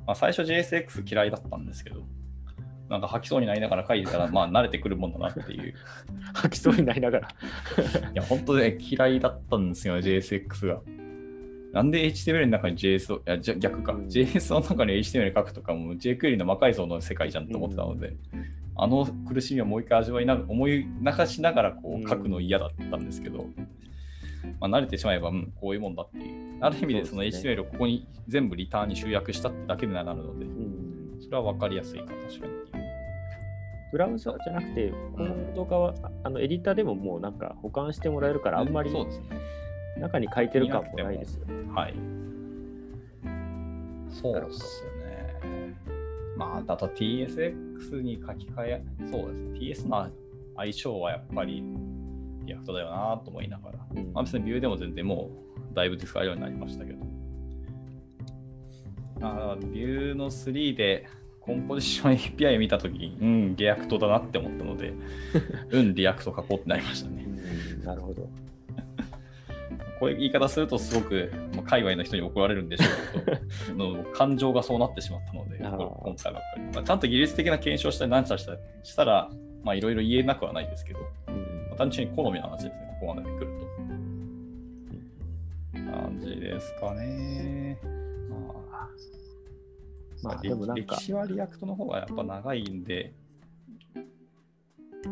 [0.06, 2.04] まあ、最初 JSX 嫌いだったんですけど、
[2.90, 5.74] なんか吐きそうになりながら書いてたら、まあ慣れてくるもんだなっていう。
[6.34, 7.28] 吐きそうになりながら。
[7.28, 7.32] い
[8.16, 10.82] や、本当ね、嫌いだったんですよ、JSX が。
[11.74, 18.16] なんで HTML の中に JS を、いや逆か、うん JS の中に HTML 書くとかも jQuery の魔改造の世界じゃんと思ってたので、
[18.78, 23.46] あの苦しみをもう一回味わいな思い流しながらこう書くの嫌だったんですけど、
[24.60, 26.58] まあ、慣れてしまえば、うん、こういうもんだっていう。
[26.60, 30.88] ある意味でその HTML をここに全部リターンに集約したってだけになるので、うん
[31.20, 32.54] それは分かりやすいか、確かに。
[33.92, 39.26] ブラウザじゃなくて、コード側、あのエディターでももうなんか保管してもらえるから、あんまりそうですね。
[40.00, 41.48] 中に書いてる感もないですよ。
[41.74, 41.94] はい。
[44.10, 45.76] そうですね。
[46.38, 49.60] まあ、だと TSX に書き換え、そうですね。
[49.60, 50.10] TS の
[50.56, 51.64] 相性はやっぱり
[52.46, 53.80] React だよなと思いながら。
[53.96, 55.30] うんまあ、別に Vue でも全然も
[55.72, 57.06] うだいぶ使えるようになりましたけど。
[59.20, 61.08] あー Vue の3で
[61.42, 64.94] Composition API 見たときに、うん、 React だなって思ったので、
[65.72, 67.26] うん、 React 書こうってなりましたね。
[67.26, 68.30] うんなるほど。
[70.00, 72.86] こういう言い方するとすごく、まあ、界隈の人に怒られるんでしょ
[73.20, 76.84] うけどの感情がそうなってしまったので、今回ばっかり、まあ。
[76.84, 78.42] ちゃんと技術的な検証したり何したり
[78.84, 79.30] したら、
[79.64, 81.36] まあいろいろ言えなくはないですけど、うん
[81.70, 83.68] まあ単純に好みの話ですね、ここまで来ると。
[85.92, 87.80] 感じですかね。
[88.30, 88.90] まあ、
[90.24, 93.14] まあ歴でもなんか歴史は React の方がやっぱ長いんで、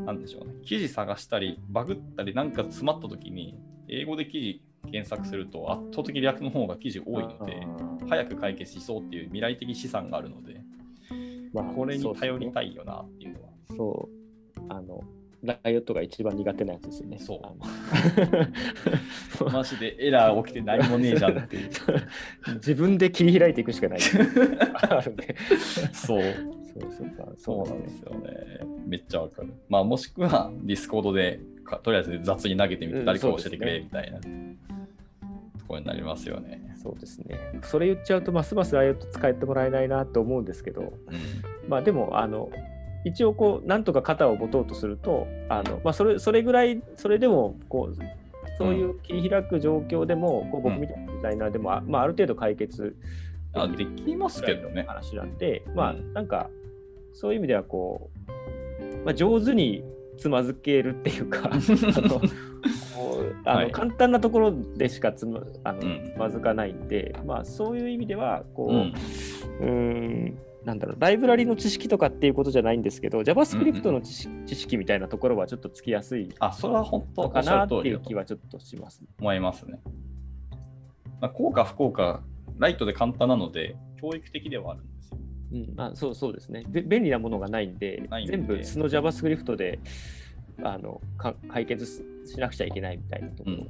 [0.05, 0.53] なんでしょうね。
[0.63, 7.65] 記事探したり、バグったり、なんか詰まった時に、英語で記事検索すると圧倒的 React の方が記事多いので、
[8.07, 10.61] 早く解決しそうっていう未来的資産があるので、
[11.53, 12.65] まあこれに頼りたい。
[12.65, 13.49] いよなっていうのは。
[13.75, 14.15] そう。
[14.69, 15.03] あの、
[15.43, 17.19] Riot が一番苦手なやつですよね。
[17.19, 17.39] そう
[19.51, 21.69] マジでエラー起きて何もねえじゃんっていう。
[22.55, 23.99] 自分で切り開いていくしかない。
[24.73, 25.35] あるんで。
[25.93, 26.21] そう。
[26.79, 27.27] そうそうか。
[27.37, 28.29] そうなんでですすよね。
[28.85, 29.53] めっちゃわかる。
[29.69, 34.19] まあ、もしくは、 Discord でかとりあえず雑に投げてみて、うん誰か教えてくれみたいな、
[35.65, 36.61] ところになりますよね。
[36.81, 37.59] そうですね。
[37.63, 40.91] それ言っちゃうと、ますますライオット使ってもらえないなと思うんですけど、うん
[41.67, 42.49] まあでも、あの、
[43.03, 47.95] 一応こう、なんとか肩を持とうとすると、あのまあ、それそれぐらい、それでもこう、
[48.57, 52.95] そういう切り開く状況でも、こう僕みたいなデザイナーでも、あまあ、ある程度解決
[53.53, 54.85] あできますけどね。
[54.87, 56.49] 話なんで、まあうんなんか
[57.13, 59.83] そういう意味ではこう、まあ、上手に
[60.17, 62.21] つまずけるっていうか あの
[63.45, 69.71] あの、はい簡単なところでしかつまあの、うんつまずかないんで、まあ、そういう意味ではこう、ううんー
[70.31, 79.03] んなんだろうライブラリの知識とかっていうことじゃないんですけど JavaScript の知識,、知識みたいなところはちょっとつきやすいあ、それは本当のかなっていう気はちょっとします。
[79.19, 79.79] 思いますね。
[81.21, 82.21] まあ、効果不効果、
[82.57, 84.81] ライトで簡単なので、教育的ではある。
[85.51, 86.63] うん、あそうそうですね。
[86.67, 86.81] べ。
[86.81, 88.25] 便利なものがないんで、んで。
[88.25, 89.79] 全部素の JavaScript で
[90.63, 93.57] あのか解決ししなくちゃいけないみたいなところ。
[93.57, 93.63] が、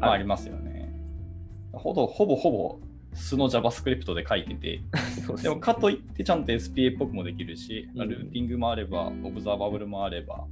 [0.00, 0.92] まあ、ありますよね。
[1.72, 2.78] ほぼほぼほぼ
[3.14, 8.08] 素の JavaScript で書いてて、 ですでもかといってちゃんと SPA っぽくもできるし、うん。
[8.08, 10.46] ルーティングもあれば、オブザーバブルもあれば、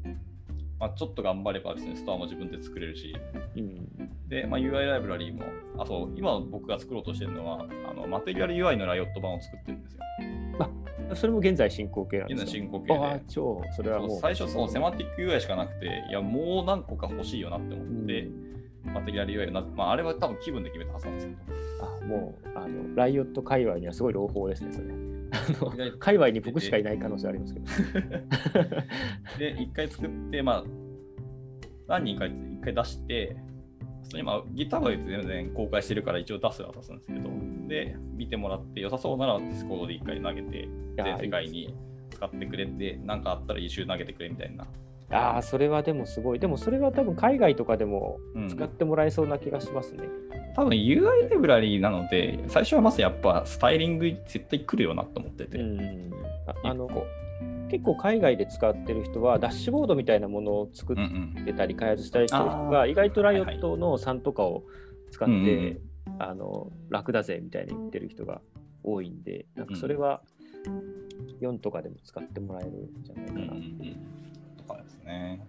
[0.78, 3.14] まあ、ちょっと頑張ればですね、ストアも自分で作れるし、
[3.57, 3.88] うん。
[4.28, 5.44] で、まあ、UI ライブラリーも、
[5.78, 10.01] あと今僕が作ろうとしてるのは、あのマテリアル UI のライオット版を作ってるんですよ。
[11.14, 13.24] それも現在進行形なんで現在進行形ああで。
[13.28, 18.28] 超それはもう最初そのセマティック UI しかなくて、いや、もう何個か欲しいよなって思って、
[18.84, 21.38] マテリアル UI をな、まあ、あれは多分気分で決めたはずなんですけど、
[21.82, 24.86] あもうあのライオット界隈にはすごい朗報ですね、それ。
[25.32, 27.66] あの界隈に僕しかいない可能性ありますけど。
[29.38, 30.64] で、一回作って、まあ、
[31.88, 32.32] 何人か一
[32.62, 33.36] 回出して、
[34.11, 37.30] それ今、GitHub で全然公開してるから一応出すは出すんですけど、
[37.68, 41.74] で、見てもらって良さそうなら Discord で一回投げて、や全世界に
[42.11, 44.66] 使ってくれて、何かあったら一周投げてくれみたいな。
[45.12, 46.40] ああ、それはでもすごい。
[46.40, 50.08] でもそれは多分海外とかでもうん使ってもらえそうな気がしますね。
[50.56, 55.58] 多分 UI ライブラリーなので、最初はまずやっぱスタイリング絶対来るよなと思ってて。
[55.58, 56.11] うん
[56.46, 56.88] ああの
[57.70, 64.64] 結構海外で使ってる人はダッシュボードみたいなものを作ってたり開発したりしてる人が意外とライオットの3とかを
[65.12, 65.80] 使って、
[66.18, 68.40] あの楽だぜみたいに言ってる人が
[68.82, 70.22] 多いんでなんかそれは
[71.40, 73.56] 4とかでも使ってもらえるんじゃないかな、うんうんうん。
[73.56, 74.29] とかです
[75.11, 75.40] ね。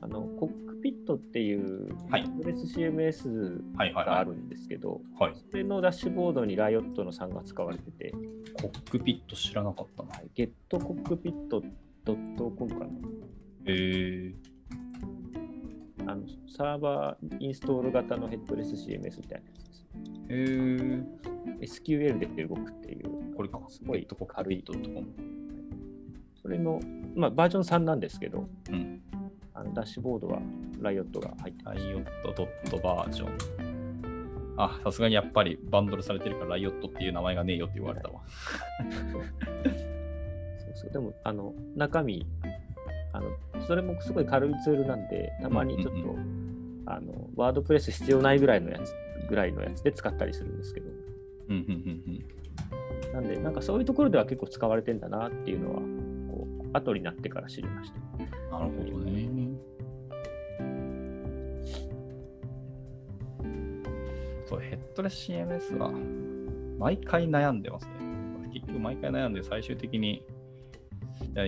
[0.00, 3.62] あのコックピットっていうはいプレス CMS
[3.92, 4.34] がある。
[4.34, 8.12] んですけど、はい、それのダッシュボードにライオットの3が使われてて、
[8.54, 10.10] コックピット知らなかったな。
[10.10, 12.86] はい、getcockpit.com かな
[13.66, 14.34] へー
[16.06, 19.86] あのサーバーインストール型のヘッドレス CMS みたいなやつです。
[20.28, 21.04] へー
[21.60, 23.60] SQL で動くっていう、これか。
[23.68, 25.06] すごいコック軽いピットとかも。
[26.42, 26.80] それの、
[27.14, 29.00] まあ、バージョン3なんですけど、うん。
[29.52, 30.40] あのダッシュボードは
[30.80, 31.78] ライオットが入ってます。
[31.78, 34.54] ライオットドットバージョン。
[34.56, 38.20] あ、さすがにやっぱりバンドルされてるからライオットっていう名前がねえよって言われたわ。
[39.12, 39.22] そう
[40.74, 42.26] そうでも、あの中身
[43.12, 43.30] あの、
[43.66, 46.16] それもすごい軽いツールなんで、たまにちょっと、
[46.86, 48.94] あのワードプレス必要ないぐらいのやつ
[49.28, 50.90] ぐらいのやつで使ったりするんですけど、
[51.48, 53.12] うんうんうんうん。
[53.12, 55.80] なんで、なんかそういうところでは結構使われてんだなっていうのは、
[56.72, 57.98] 後になってから知りました。
[58.56, 59.28] なるほどね。
[64.46, 65.92] そう、ヘッドレス CMS は
[66.78, 67.92] 毎回悩んでますね。
[68.52, 70.24] 結局毎回悩んで最終的に、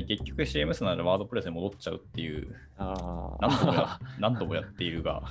[0.06, 5.22] 結局 CMS ならワードプレスに戻っちゃうっていう、あ何度もやあ、何度もやっているが、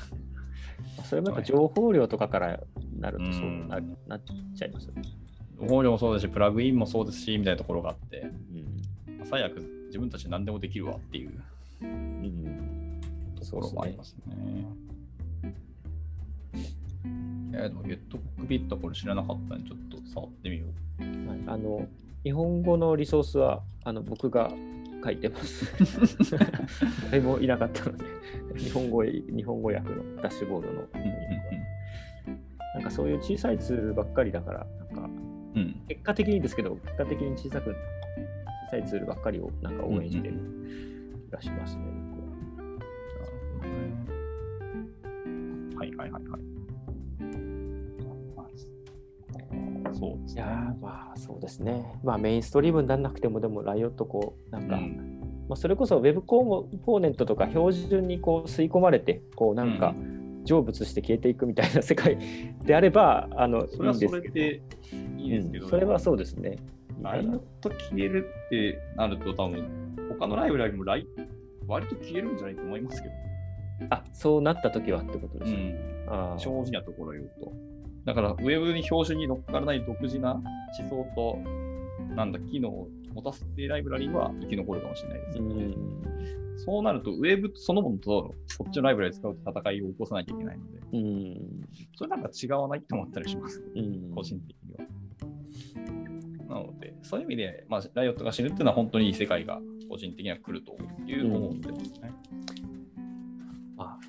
[1.05, 2.59] それもやっぱ情報量とかから
[2.97, 4.21] なるとそううんななっ
[4.55, 5.03] ちゃいますよね。
[5.61, 8.71] 情報量もそうですし、プラグインもそうですし、みたいなところがあって、うん
[9.23, 11.31] 最悪自分たち何でもできるわっていう
[11.81, 13.01] うん、
[13.37, 14.65] ところもありますね。
[17.53, 20.65] えー、でもゲットコックピットこれ知らなかったんで、ちょっと触ってみよ
[20.99, 21.03] う。
[21.27, 21.87] はい、あの
[22.23, 24.51] 日本語のリソースはあの僕が
[25.03, 25.65] 書いてます。
[27.11, 28.05] 誰もいなかったので、
[28.57, 30.87] 日本語日本語訳のダッシュボードの。
[32.75, 35.09] なんかそういう小さいツールばっかりだから、なんか
[35.89, 38.00] 結果的にですけど、結果的に小さく、小
[38.71, 40.39] さいツールばっかりをなんか応援してる
[41.29, 41.83] 気がしますね、
[42.15, 42.31] 僕は。
[42.31, 42.79] なる
[43.59, 43.75] ほどね。
[45.75, 46.41] はいはいはいはい。
[49.87, 50.41] あそうですね。
[50.41, 51.99] いやーまあそうですね。
[52.03, 56.41] まあメインストリームにならなくても、でもライオットこう、なんか、うんまあ、それこそ Web コ
[56.73, 59.93] ンポーネントとか標準にこう吸い込まれて、こうなんか
[60.45, 62.17] 成仏して消えていくみたいな世界
[62.63, 64.61] であれば、あの、それはそれで
[65.17, 66.57] いいですけど、うんそれはそうですね。
[67.01, 71.07] ライオット消えるってなると、多分他のライブラリもライ
[71.67, 73.13] 割と消えるんじゃないと思いますけど、
[73.89, 75.75] あそうなった時はってことですね。
[76.07, 76.37] あー。
[76.37, 77.51] 正直なところを言うと。
[78.05, 81.37] だから、ウェブに標準に乗っからない独自な思想と、
[82.15, 85.75] なんだ、機能を持たせてライブラリは生き残るかもしれないですうけど、ん。
[86.57, 91.67] そうなると、ウェブそのものとこっちのライブラリ使うと戦いを起こさなきゃいけないので、うん。
[91.95, 94.85] それなんか違わないと思ったりします、うん個人的には。
[96.51, 100.77] なので、そういう意味で、まあ、ライオットが死ぬっていうのは本当にいい世界が個人的には来ると
[101.07, 102.13] いう思ってますね。
[103.77, 103.99] まあ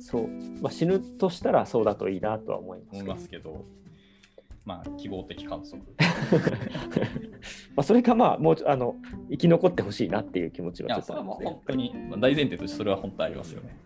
[0.00, 0.28] そう、
[0.60, 3.64] まあ、死ぬとしたらそうだといいなとは思いますけど
[4.64, 5.82] まあ、希望的観測。
[7.74, 8.94] まあそれかまあもうあの
[9.28, 11.44] 生き残ってほしいなっていう気持ちいや、はちょっそれはもう。
[11.44, 13.76] 本当に、まあ、大前提としてそれは本当ありますよね。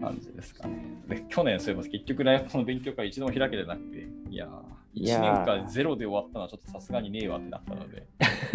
[0.00, 0.82] 感じですかね。
[1.08, 4.50] で、去年、そういえば結局、ライオットの勉強会一度も開けてなくて、いやー、
[4.96, 8.06] 1いやー年間ゼロで終わったのはちょっとさすがにねえわってなったので、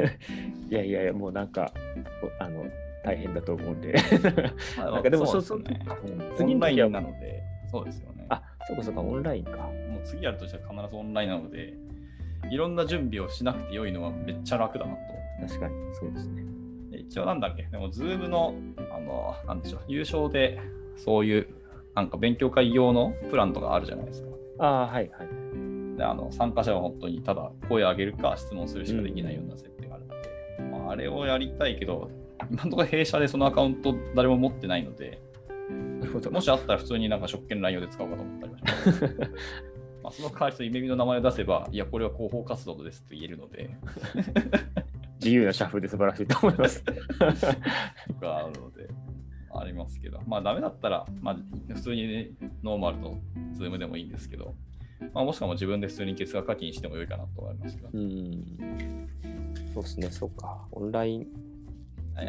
[0.69, 1.71] いやいやいやもうなんか
[2.39, 2.65] おあの
[3.03, 3.95] 大変だと思うんで。
[4.77, 5.97] まあなんかでもそそううですよね。
[6.29, 8.25] うん次のラインなので、そうですよね。
[8.29, 9.57] あそうかそうかオンラインか。
[9.57, 11.73] もう次やるとしたら必ずオンラインなので、
[12.49, 14.99] いろんな準備をしなくてよいのはめっちゃ楽だなと。
[15.47, 16.43] 確かにそうですね。
[16.91, 18.53] で一応なんだっけ、でも、ズームの、
[18.91, 20.59] あの、なんでしょう、優勝で、
[20.97, 21.47] そういう、
[21.95, 24.29] なんか勉強会用のプランとかあるじゃないですか。
[24.59, 25.40] ああはいはい。
[26.01, 32.09] で、あの、参加者は本当にただ声を上げるか質問するしかできないような設定があるので、まあ、あれをやりたいけど、
[32.49, 35.21] 今のところ弊社でそのアカウント誰も持ってないので。
[36.31, 39.05] もしあったら普通になんか職権乱用で使おうかと思ったりもします。
[40.03, 43.69] まあその代わりと夢見の名前を出せば、いや、これは広報活動ですと言えるので、
[45.21, 46.83] 自由な社風で素晴らしいと思います。
[46.83, 46.93] と
[48.15, 48.89] かあるので、
[49.53, 51.37] ありますけど、まあダメだったら、まあ
[51.73, 52.29] 普通に、ね、
[52.63, 53.15] ノーマルと
[53.53, 54.55] Zoom でもいいんですけど、
[55.13, 57.89] まあ、もしくは自分で普通に月額課金してもよいかなと思いますけど。
[57.93, 59.07] うん。
[59.73, 60.65] そうですね、そうか。
[60.71, 61.27] オンライン。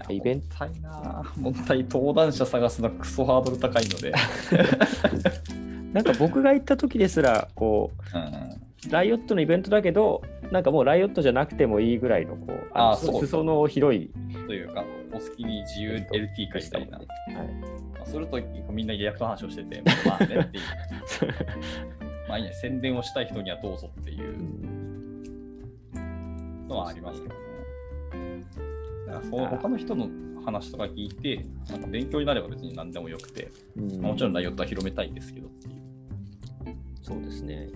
[0.08, 1.40] イベントたいなぁ。
[1.40, 4.12] もったい、登壇者探すのはクソハードル高いので。
[5.92, 14.10] なんか僕が行った時ですら、こうん、う、 Riot のイベントだけど、なんかもう Riot じゃなくてもいいぐらいの、こう、のあーそう裾の広い。
[14.46, 16.98] というか、お好きに自由 LT 会したいな。
[16.98, 17.06] はい。
[17.94, 20.64] まあ、それとみんな React 話をしてて、まあねっていう。
[22.32, 24.38] まあいいね、宣伝をしたい人にはどうぞっていう
[26.66, 27.40] のはありますけどね。
[29.06, 30.08] だからそう他の人の
[30.42, 36.76] 話とか聞いて、なんか勉強になれば別に何でもよくて、もちろん Riot は広めたいんですけどっていう。
[37.02, 37.68] そうですね。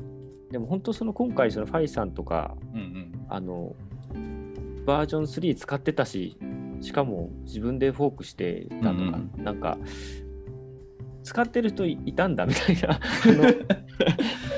[0.50, 3.26] でも本当その今回そのファイさんとかうんうん。
[3.28, 3.76] あの
[4.86, 6.38] バージョン3使ってたし
[6.80, 9.76] しかも自分でフォークしてたとか、うんなんか
[11.26, 13.00] 使ってる人いいたんだみたいな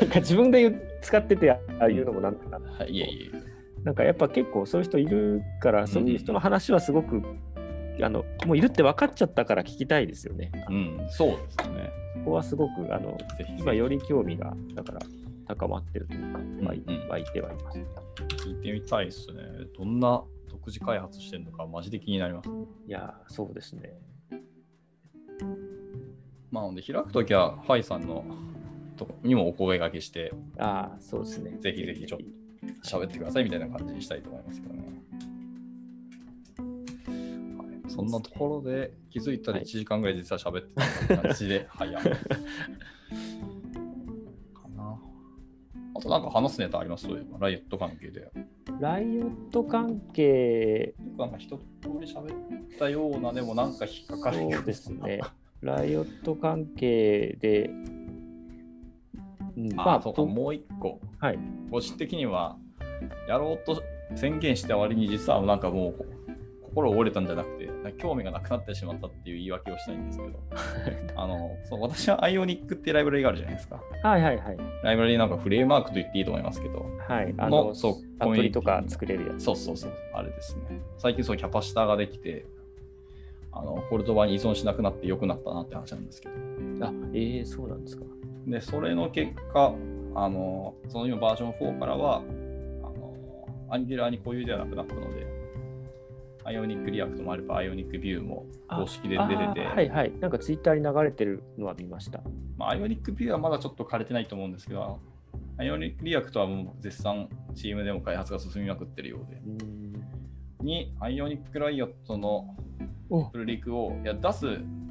[0.09, 3.85] なんか自分で使っててああいうのもなんかなはい、いえいえ。
[3.85, 7.23] なんかやっぱ結構そういう人いるからそういう人の話はすごく、
[8.03, 10.51] あのもういるって分かっちゃったから聞きたいですよね。
[10.71, 11.91] うん、そうですね。
[12.25, 13.19] ここはすごくあの
[13.59, 15.01] 今より興味がだから
[15.47, 17.79] 高まってるというか、湧いうんうん湧いてはいます。
[18.45, 19.43] 聞いてみたいですね。
[19.77, 22.49] どんな独自開発してるのか、マジで気になります。
[22.49, 23.93] いやー、そうですね。
[26.51, 28.25] まあ、ほんで開くときは、ファイさんの
[28.99, 31.57] とこにもお声掛けして、ああ、そうですね。
[31.61, 32.21] ぜひぜひちょっ
[32.85, 34.83] 喋ってくださいみたいな感じにしたいと思いますけどね。
[37.59, 40.75] はい、そんなところで気づいたら1時間ぐらい実は喋って
[41.09, 42.01] た感じで、はい、や。
[42.01, 42.09] か
[44.77, 44.99] な。
[45.95, 47.07] あとなんか話すネタあります？
[47.07, 48.31] そういえばライオット関係で。
[48.81, 51.65] ライオット関係、なんか一通
[52.01, 55.21] り喋ったような、でもなんか引っかかるよそうですね。
[55.63, 57.69] ライオット関係で、
[59.59, 61.01] うんまあ、そうか、ともう一個。
[61.19, 61.39] はい。
[61.71, 62.57] ご指摘的には、
[63.29, 63.83] やろうと
[64.15, 66.07] 宣言した割に実はなんかもう
[66.63, 70.39] 心折れたんじゃなくて、興味がなくなってしまったっていう言い訳をしたいんですけど、
[71.17, 73.83] あのそう私は Ionic ってライブラリがあるじゃないですか。
[74.03, 74.57] はいはいはい。
[74.83, 77.35] ライブラリなんかフレームワークと言っていいと思いますけど、はい。
[77.37, 79.45] あの、のそうアプリとか作れるやつ。
[79.45, 80.81] そうそうそう、あれですね。
[80.99, 82.47] 最近そうキャパシターができて、
[83.53, 86.35] あのコルトバに依存しなくなって良くなったなって話なんですけど。
[86.87, 88.05] あ、ええそうなんですか。
[88.47, 89.75] で、それの結果、
[90.15, 93.15] あのその今バージョン4からは、あの
[93.71, 95.27] Angular に固有ではなくなったので、
[96.45, 100.13] Ionic React もあれば、 Ionic Vue も公式で出てて、はいはい。
[100.19, 102.21] なんかツイッターに流れてるのは見ました。
[102.57, 104.99] まあ、 Ionic Vue はまだちょっと枯れてないと思うんですけど、
[105.59, 109.41] Ionic React はもう絶賛チームでも開発が進みまくってるようで、
[110.61, 110.67] うん。
[110.67, 112.57] に、 Ionic Riot の
[113.11, 114.47] おプルリクをいや出す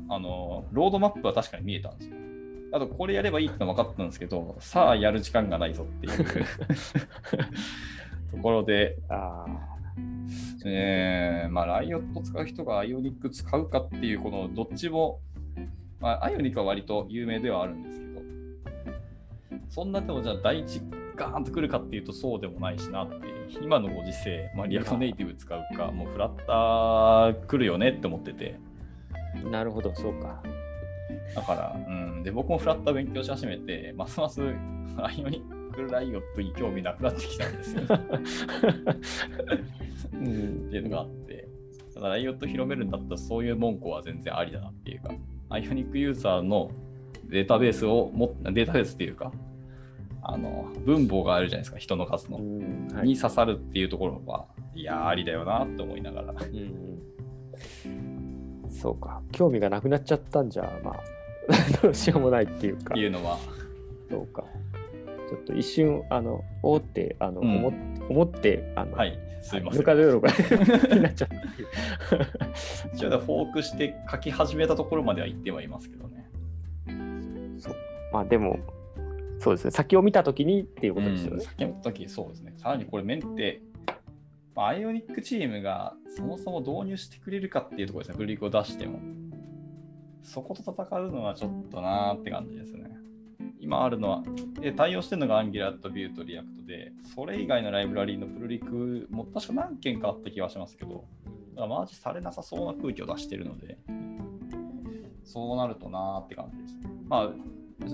[0.10, 2.17] あのロードマップは確かに見えたんですよ。
[2.72, 6.26] あと、これやればいいってのは分かったんですけど、さあやる時間がないぞっていう。
[8.32, 9.46] ところで、あ
[10.66, 15.22] えーまあ、 Riot 使う人が Ionic 使うかっていう、このどっちも、
[16.00, 18.22] まあ、 Ionic は割と有名ではあるんですけど、
[19.70, 20.82] そんなでもじゃあ第一
[21.16, 28.60] ガーンとくるかっていうとそうでもないしなっていう、今のご時世、まあ、 React Native 使うか、もう Flutter 来るよねって思ってて、
[29.46, 30.44] あ、なるほど、そうか。
[31.36, 34.42] だから、うん、で僕もフラッター勉強し始めて、ますます
[34.98, 37.82] Ionic Riot に興味なくなってきたんですよ。
[40.14, 41.48] うんっていうのがあって、
[41.94, 45.12] ただライオット広めるんだったらそういう文句は全然ありだなっていうか、
[45.50, 46.72] アイオニックユーザーの
[47.26, 49.32] データベースをも、データベースっていうか、
[50.24, 52.38] あの分母があるじゃないですか、人の数の。
[52.38, 56.34] うんはいに刺さるっていうところは、いやー、ありだよなって思いながら。
[56.34, 57.02] うん
[58.70, 59.22] そうか。
[59.32, 61.00] 興味がなくなっちゃったんじゃ、まあ、
[61.82, 63.00] どうしようもないっていうかって。
[63.00, 63.38] いうのは、
[64.10, 64.44] そうか。
[65.30, 69.80] ちょっと一瞬、あの、おーって、あの、うん思って、あの、はい、すいません。
[69.82, 69.94] ぬか
[70.96, 71.36] になっちゃった。
[72.94, 76.30] 一応でフォークして書き始めたところまでは行ってはいますけどね。
[77.58, 77.76] そう
[78.14, 78.60] まあでも、
[79.40, 79.72] そうですね。
[79.72, 81.46] 先を見たときにっていうことですようん、ね。
[81.46, 82.54] 先の時そうですね。
[82.58, 83.62] さらにこれメンテ、
[84.56, 88.18] まあ、アイオニックチームがそもそも導入してくれるかっていうところですね。
[88.18, 89.00] フリークを出しても。
[90.28, 92.92] そこと戦うのはちょっとなーって感じですね。
[93.60, 94.24] 今あるのは、
[94.60, 101.06] で対応してるのが Angular と Vue と React で、それ以外のライブラリーのプルリクも確か何件かあった気がしますけど、
[101.56, 103.78] だからマージされなさそうな空気を出してるので、
[105.24, 106.78] そうなるとなーって感じです。
[107.08, 107.30] まあ、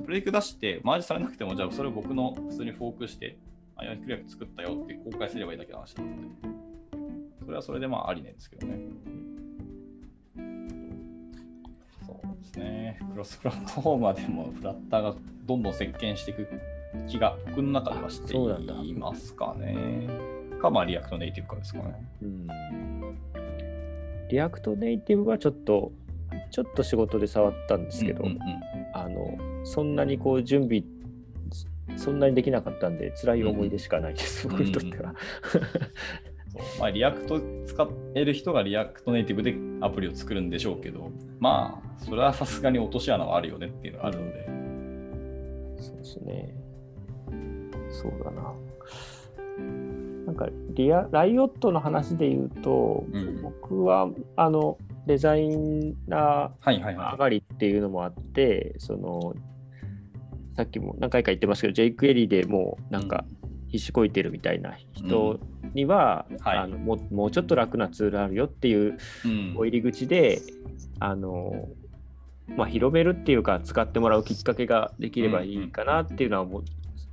[0.02, 3.38] プルリク出して、マージされなくても、じゃあそれを僕の普通にフォークして、
[3.76, 6.28] Ionic React 作ったよって公開すればいいだけの話なので、
[7.46, 8.80] それはそれでまあありなんですけどね。
[12.54, 13.00] ですね。
[13.12, 16.48] クロスプラットフォームはでも、フラッターがどんどん席巻していく
[17.08, 20.08] 気が僕の中ではしていますかね。
[20.62, 22.06] か、まあ、リアクトネイティブかですかね。
[22.22, 22.48] うん
[24.30, 25.92] React Native はちょっと、
[26.50, 28.42] ちょっと仕事で触ったんですけど、うんうんうん
[28.94, 30.84] あの、そんなにこう準備、
[31.98, 35.14] そんなにできなかったんで、辛い思い出しかないです、うん僕にとっては。
[36.56, 44.46] そうまあ、 React 使える人が React Native でアプリを作るんでしょうけど、まあ、それはさすがに落とし穴はあるよねっていうのがあるので、
[45.82, 46.54] そうですね。
[47.90, 48.54] そうだな。
[50.26, 55.50] なんかリア、 Riot の話で言うと、うん僕はあのデザイ
[56.08, 56.18] ナ
[56.60, 59.36] はいはいーは上がりっていうのもあって、その
[60.56, 63.26] さっきも何回か言ってますけど、jQuery でもうなんか
[63.74, 65.40] 必死こいてるみたいな人
[65.74, 66.58] には、はい。
[66.60, 69.00] あのもうもうちょっと楽なツールあるよっていう
[69.58, 70.42] お入り口で、
[71.00, 71.70] あの
[72.56, 76.62] まあ、広めるっていうか使ってもらうきっかけができればいいかなっていうのは思,、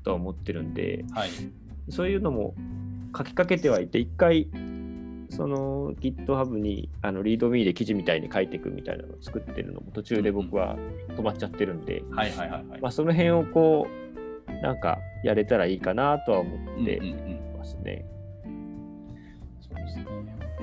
[0.05, 1.31] とは思ってるんではい。
[1.89, 2.55] そういうのも
[3.17, 4.49] 書きかけてはいて一回
[5.31, 10.77] その GitHub にあの ReadMe で記事みたいに書いていくみたいなのを作ってるのも途中で僕は
[11.17, 12.03] 止まっちゃってるんで、
[12.91, 14.10] その辺をこう
[14.63, 17.01] なんかやれたらいいかなとは思って
[17.57, 18.05] ますね。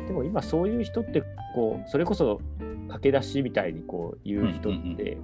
[0.07, 1.21] でも今そういう人って
[1.53, 2.39] こうそれこそ
[2.87, 5.17] 駆け出しみたいにこう言う人って、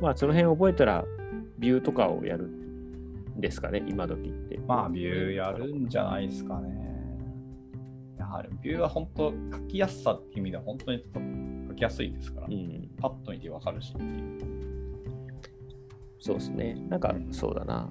[0.00, 1.04] まあその辺覚えたら
[1.58, 2.64] ビューとかをやる
[3.36, 4.58] ですかね、今時って。
[4.66, 6.94] まあ、ビューやるんじゃないですかね。
[8.18, 11.04] やはり、ビューは本当、書きやすさっていう意味では本当に
[11.68, 14.73] 書きやすいですから、うん、パッと見てわかるしっていう。
[16.24, 16.74] そうですね。
[16.88, 17.90] なんかそうだな。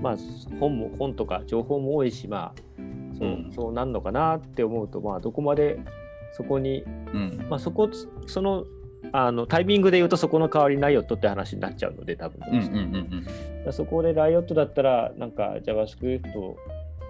[0.00, 0.16] まあ
[0.58, 2.62] 本も本とか情報も多いし、まあ
[3.18, 5.78] そう,、うんそうなんのかなって思うと、まあどこまで
[6.32, 7.46] そこに、うん。
[7.50, 7.90] まあそこ、
[8.26, 8.64] その
[9.12, 13.24] あのタイミングで言うとそこの代わりにライオットって話になっちゃうので、多分どうんうんうんうん。
[13.26, 13.32] だか
[13.66, 16.22] らそこでライオットだったら、なんか JavaScript、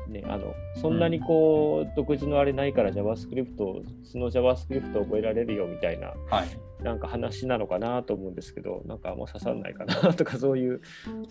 [0.08, 3.56] ね、あのそんなにこう、独自のあれないから JavaScript、
[4.04, 6.82] その JavaScript を覚えられるよみたいな、はい。
[6.82, 10.80] なんか話なのかなと思うんですけど、なんかあんま刺さんないかなとか、 そういう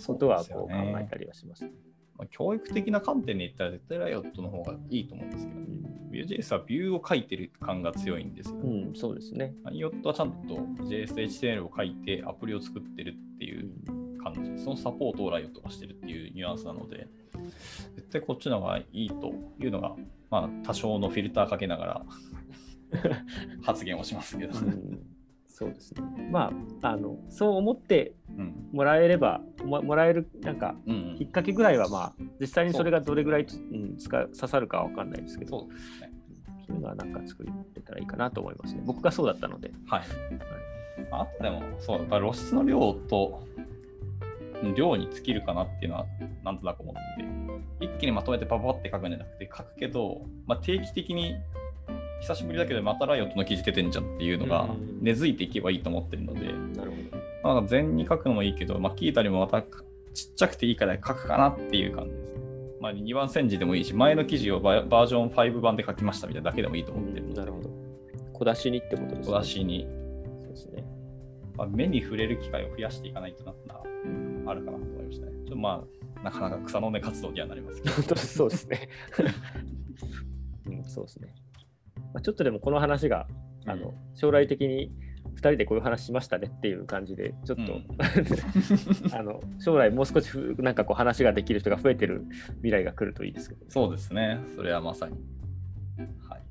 [0.05, 1.65] ことはこう考えたりはします。
[2.17, 5.59] まあ、教育的な観点で言ったら絶対ライオットの方がいいと思うんですけど、
[6.11, 8.59] Vue.js はビューを書いてる感が強いんですよ。
[8.59, 9.55] うん、そうですね。
[9.63, 13.71] ライオットはちゃんと JS と HTML を書いてアプリを作ってるっていう
[14.23, 17.07] 感じ、そのサポートをライオットがしてるっていうニュアンスなので、
[17.95, 19.95] 絶対こっちの方がいいというのが、
[20.29, 22.05] まあ、多少のフィルターかけながら
[23.63, 24.57] 発言をしますけど。
[24.57, 25.07] うん
[25.61, 26.01] そうですね。
[26.31, 26.51] ま
[26.81, 35.69] あ、あのそう思ってうんもらえれば、ももらえる、なんか、うんきっかけぐらいは、まあ、実際にそれがどれぐらい、うん、使う刺さるかは分かんないですけど、そう
[36.71, 37.51] ういうのはなんか作れ
[37.81, 38.81] たらいいかなと思いますね。
[38.85, 39.71] 僕がそうだったので。
[39.85, 40.01] はい。
[41.11, 43.43] あとでも、そう、やっぱ露出の量と
[44.75, 46.05] 量に尽きるかなっていうのは、
[46.43, 46.95] なんとなく思っ
[47.79, 51.35] てて、一気にまとめてパパパって書くんじゃなくて、書くけど、まあ、定期的に、
[52.21, 56.41] 久しぶりだけど、またライオットの記事出てんじゃんっていうのがうん根付いていけばいいと思ってるので、
[56.77, 57.55] なるほど。
[57.55, 62.41] まあ、全に書くのもいいけど、まあ、聞いたりもまたちっちゃくていいから書くかなっていう感じですね。
[62.79, 67.69] まあ、2番煎じでもいいし、前の記事をババージョン5版で書きましたみたいなだけでもいいと思ってるので、なるほど。
[68.33, 69.33] 小出しにってことですね。
[69.33, 69.87] 小出しに
[70.43, 70.83] そうですね。
[71.55, 73.55] まあ、目に触れる機会を増やしていかないとなっ
[74.45, 75.31] あるかなと思いましたね。
[75.31, 75.83] ちょっとま
[76.19, 77.95] あ、なかなか草の根活動にはなりますけど。
[77.95, 78.89] 本当そうですね。
[80.67, 81.33] うん、そうですね。
[82.13, 83.27] まあ、ちょっとでもこの話が、
[83.65, 84.91] あの将来的に
[85.35, 87.85] 2人でこういう話しましたねっていう感じで、ちょっと、うん
[89.13, 92.25] あの将来もう少しふなんかこう話ができる人が増えてる
[92.55, 94.39] 未来が来るといいですけど、そうですね。
[94.55, 95.15] それはまさに。
[96.27, 96.41] はい。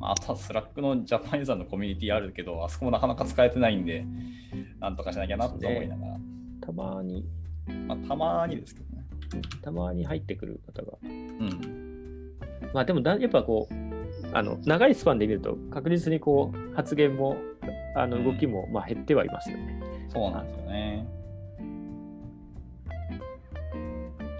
[0.00, 4.04] あ、あとは Slack のジャパニーズのコミュニティあるけど、あそこもなかなか使えてないんで、
[4.80, 6.16] なんとかしなきゃなと思いながら、
[6.60, 7.24] たまに、
[7.86, 9.04] まあ、たまにですけどね。
[9.62, 10.98] たまに入ってくる方が。
[11.02, 12.32] うん。
[12.72, 13.74] まあでもだ、やっぱこう、
[14.32, 17.36] あの長いスパンで見ると、確実にこう発言も
[17.94, 19.80] あの動きもまあ減ってはいますよね。
[20.08, 21.06] そうなんですよね。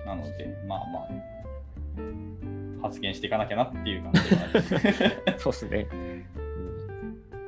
[0.05, 5.87] なので、まあまあ、発言していかなきゃなっていう感じでは そうですね。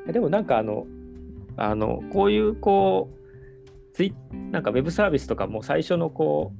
[0.06, 0.86] うん、でもなんかあの、
[1.58, 4.14] あのこういうこう、ツイ
[4.50, 6.52] なんかウェブサービスとかも最初のこ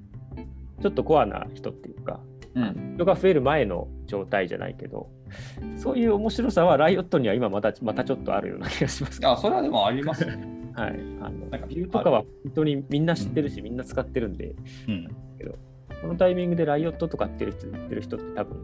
[0.79, 2.21] う、ちょっとコアな人っていうか、
[2.55, 2.95] うん。
[2.97, 5.09] 人が増える前の状態じゃないけど、
[5.77, 9.21] そういう面白さはライオットには今またまたちょっとあるような気がします。
[9.25, 10.39] あ、それはでもありますね。
[10.75, 10.91] はい。
[11.21, 14.55] あのなんかビューとかは本当にみんな知ってるし、みんな使ってるんで、
[14.89, 15.09] うん。
[16.01, 18.57] このタイミングでライオットとかって言ってる人って多分、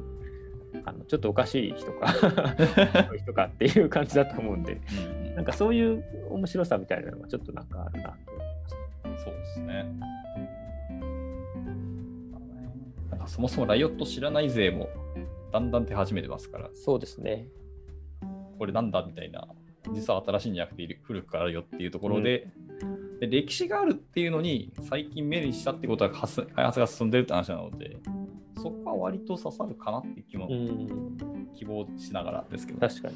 [0.85, 2.31] あのちょっとおかしい人か、 そう
[3.15, 9.25] いう人かっていう感じだと思うんで、うんなんかそういう面白さみたいなのがちょっとなんかあるなと思います。
[9.25, 9.87] そうですね。
[13.11, 14.89] なんかそもそもライオット知らない勢も
[15.53, 17.49] だんだん出始めてますから、そうですね。
[18.59, 19.49] これなんだみたいな、
[19.93, 22.49] 実は新しいんじゃなくて古くからあるよっていうところで、
[23.21, 27.97] で歴史があるっていうのに最近目にしたってことは発開発が進んでるって話なので、
[28.65, 33.15] そこは割と刺さるかなっていう気も、うん、希望しながらですけど、確かに。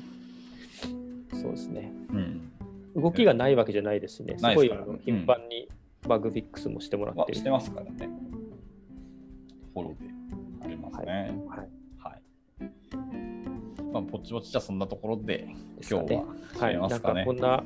[1.40, 1.90] そうですね。
[2.10, 2.52] うん、
[2.94, 4.36] 動きがないわけじゃないですしね。
[4.36, 5.68] すごいないですからあの頻繁に
[6.06, 7.24] バグフィックスもしてもらってる。
[7.28, 8.10] はしてますからね。
[9.72, 10.10] フォローで
[10.64, 11.34] ありますね。
[11.48, 11.68] はい。
[11.98, 12.22] はい。
[13.90, 15.48] まあ、ぼちぼちじゃそんなところで、
[15.88, 16.24] 今日は
[16.56, 17.24] 締めますかね。
[17.24, 17.64] はい、なんかこんな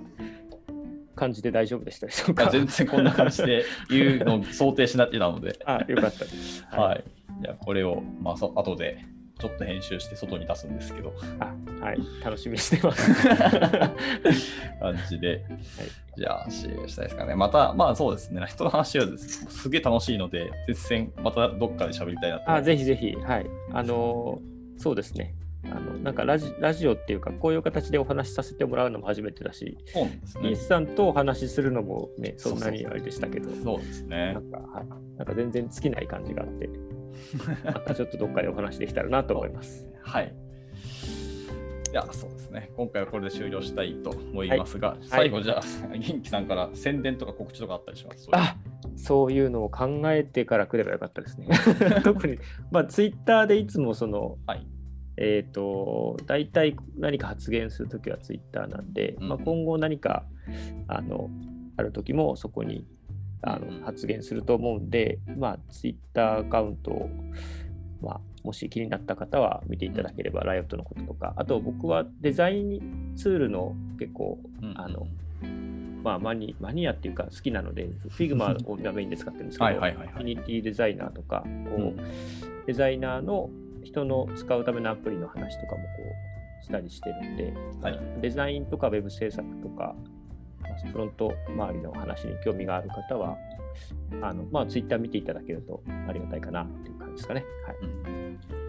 [1.16, 2.48] 感じで大丈夫でしたでしょうか。
[2.50, 6.64] 全然こんな感じで言うのを想定しなってたので、 あ、よかったです。
[6.70, 7.04] はい。
[7.42, 9.04] じゃあこれを、まあ、そ後で
[9.38, 11.52] ちょっと編集して外に出すんですけど、あ
[11.84, 13.10] はい、楽しみにしてます。
[13.26, 15.44] 感じで、
[16.16, 17.34] じゃあ、シェアしたいですかね。
[17.34, 22.50] また、まあそうですね、人の話はですすげえ楽しいので、絶戦、またどっかで喋りたいなと。
[22.52, 23.46] あぜひぜひ、はい。
[23.72, 25.34] あのーそうですね。
[25.64, 30.56] あのなんかラジラジオっていうか、こういう形でお話しさせてもらうのも初めてだし、そうですねイー。
[30.56, 34.40] スさんとお話しするのもね、そんなにあれでしたけど、そうですねな。
[34.40, 34.86] んか、はい、
[35.16, 36.68] なんか全然尽きない感じがあって、
[37.64, 39.86] またちょっとどっかでお話できたらなと思います。
[40.02, 40.34] はい。
[41.92, 42.70] いや、そうですね。
[42.74, 45.62] 今回はこれで終了したいと思いますが、はい最後、じゃあ、
[45.96, 48.28] 元気さんから宣伝とか告知とかあったりします？
[48.32, 48.56] あ
[48.96, 51.48] そういうのを考えてから来ればよかったですね。
[52.02, 52.38] 特に、
[52.70, 54.66] まあ、ツイッターでいつもその、はい。
[55.18, 60.24] えっ、と、大体何か発言するときはツイッターなんで、うんまあ、今後何か
[60.88, 61.28] あの
[61.76, 62.86] あるときもそこに
[63.42, 67.10] あの、発言すると思うんで、まあ、ツイッターアカウントを、
[68.00, 75.06] まあ、もし気になった方は見ていただければ、ライオットのこととか、あと僕はデザインツールの結構、うんあの、
[76.02, 80.24] まあ、マニマニアっていうか好きなので、Figma を今メインで使ってるんですけど、はいはいはいはい。
[80.24, 81.96] Unity デザイナーとか、こううん。
[82.66, 83.50] デザイナーの
[83.84, 85.88] 人の使うためのアプリの話とかもこ
[86.60, 88.00] うしたりしてるんで、はい。
[88.20, 90.21] デザインとかウェブ制作とか、まあ
[90.90, 93.36] フロント周りの話に興味がある方は、
[94.20, 97.44] あのまあ、ツイッター見ていただけるとありがたいかなっていう感じですかね。
[97.82, 98.62] うん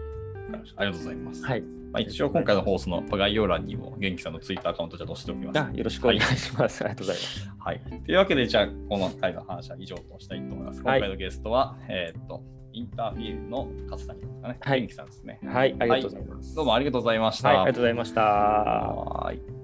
[0.44, 1.44] わかりましたありがとうございます。
[1.44, 1.60] はい。
[1.62, 5.60] まあ、一応、今回の放送の概要欄にも、元気さんのツイッターアカウントじゃ載せておきます。
[5.60, 6.82] あよろしくお願いします。
[6.84, 7.50] ありがとうございます。
[7.58, 7.80] はい。
[8.04, 10.80] というわけで、じゃあ、この回の話は以上としたいと思います。
[10.80, 12.42] 今はい回のゲストは、えーっと、
[12.72, 14.56] インターフィールの勝谷ですかね。
[14.60, 15.38] はい元気さんですね。
[15.44, 16.54] はい、ありがとうございます。
[16.54, 17.48] どうもありがとうございました。
[17.48, 18.20] はい、ありがとうございました。
[18.22, 19.63] はーい。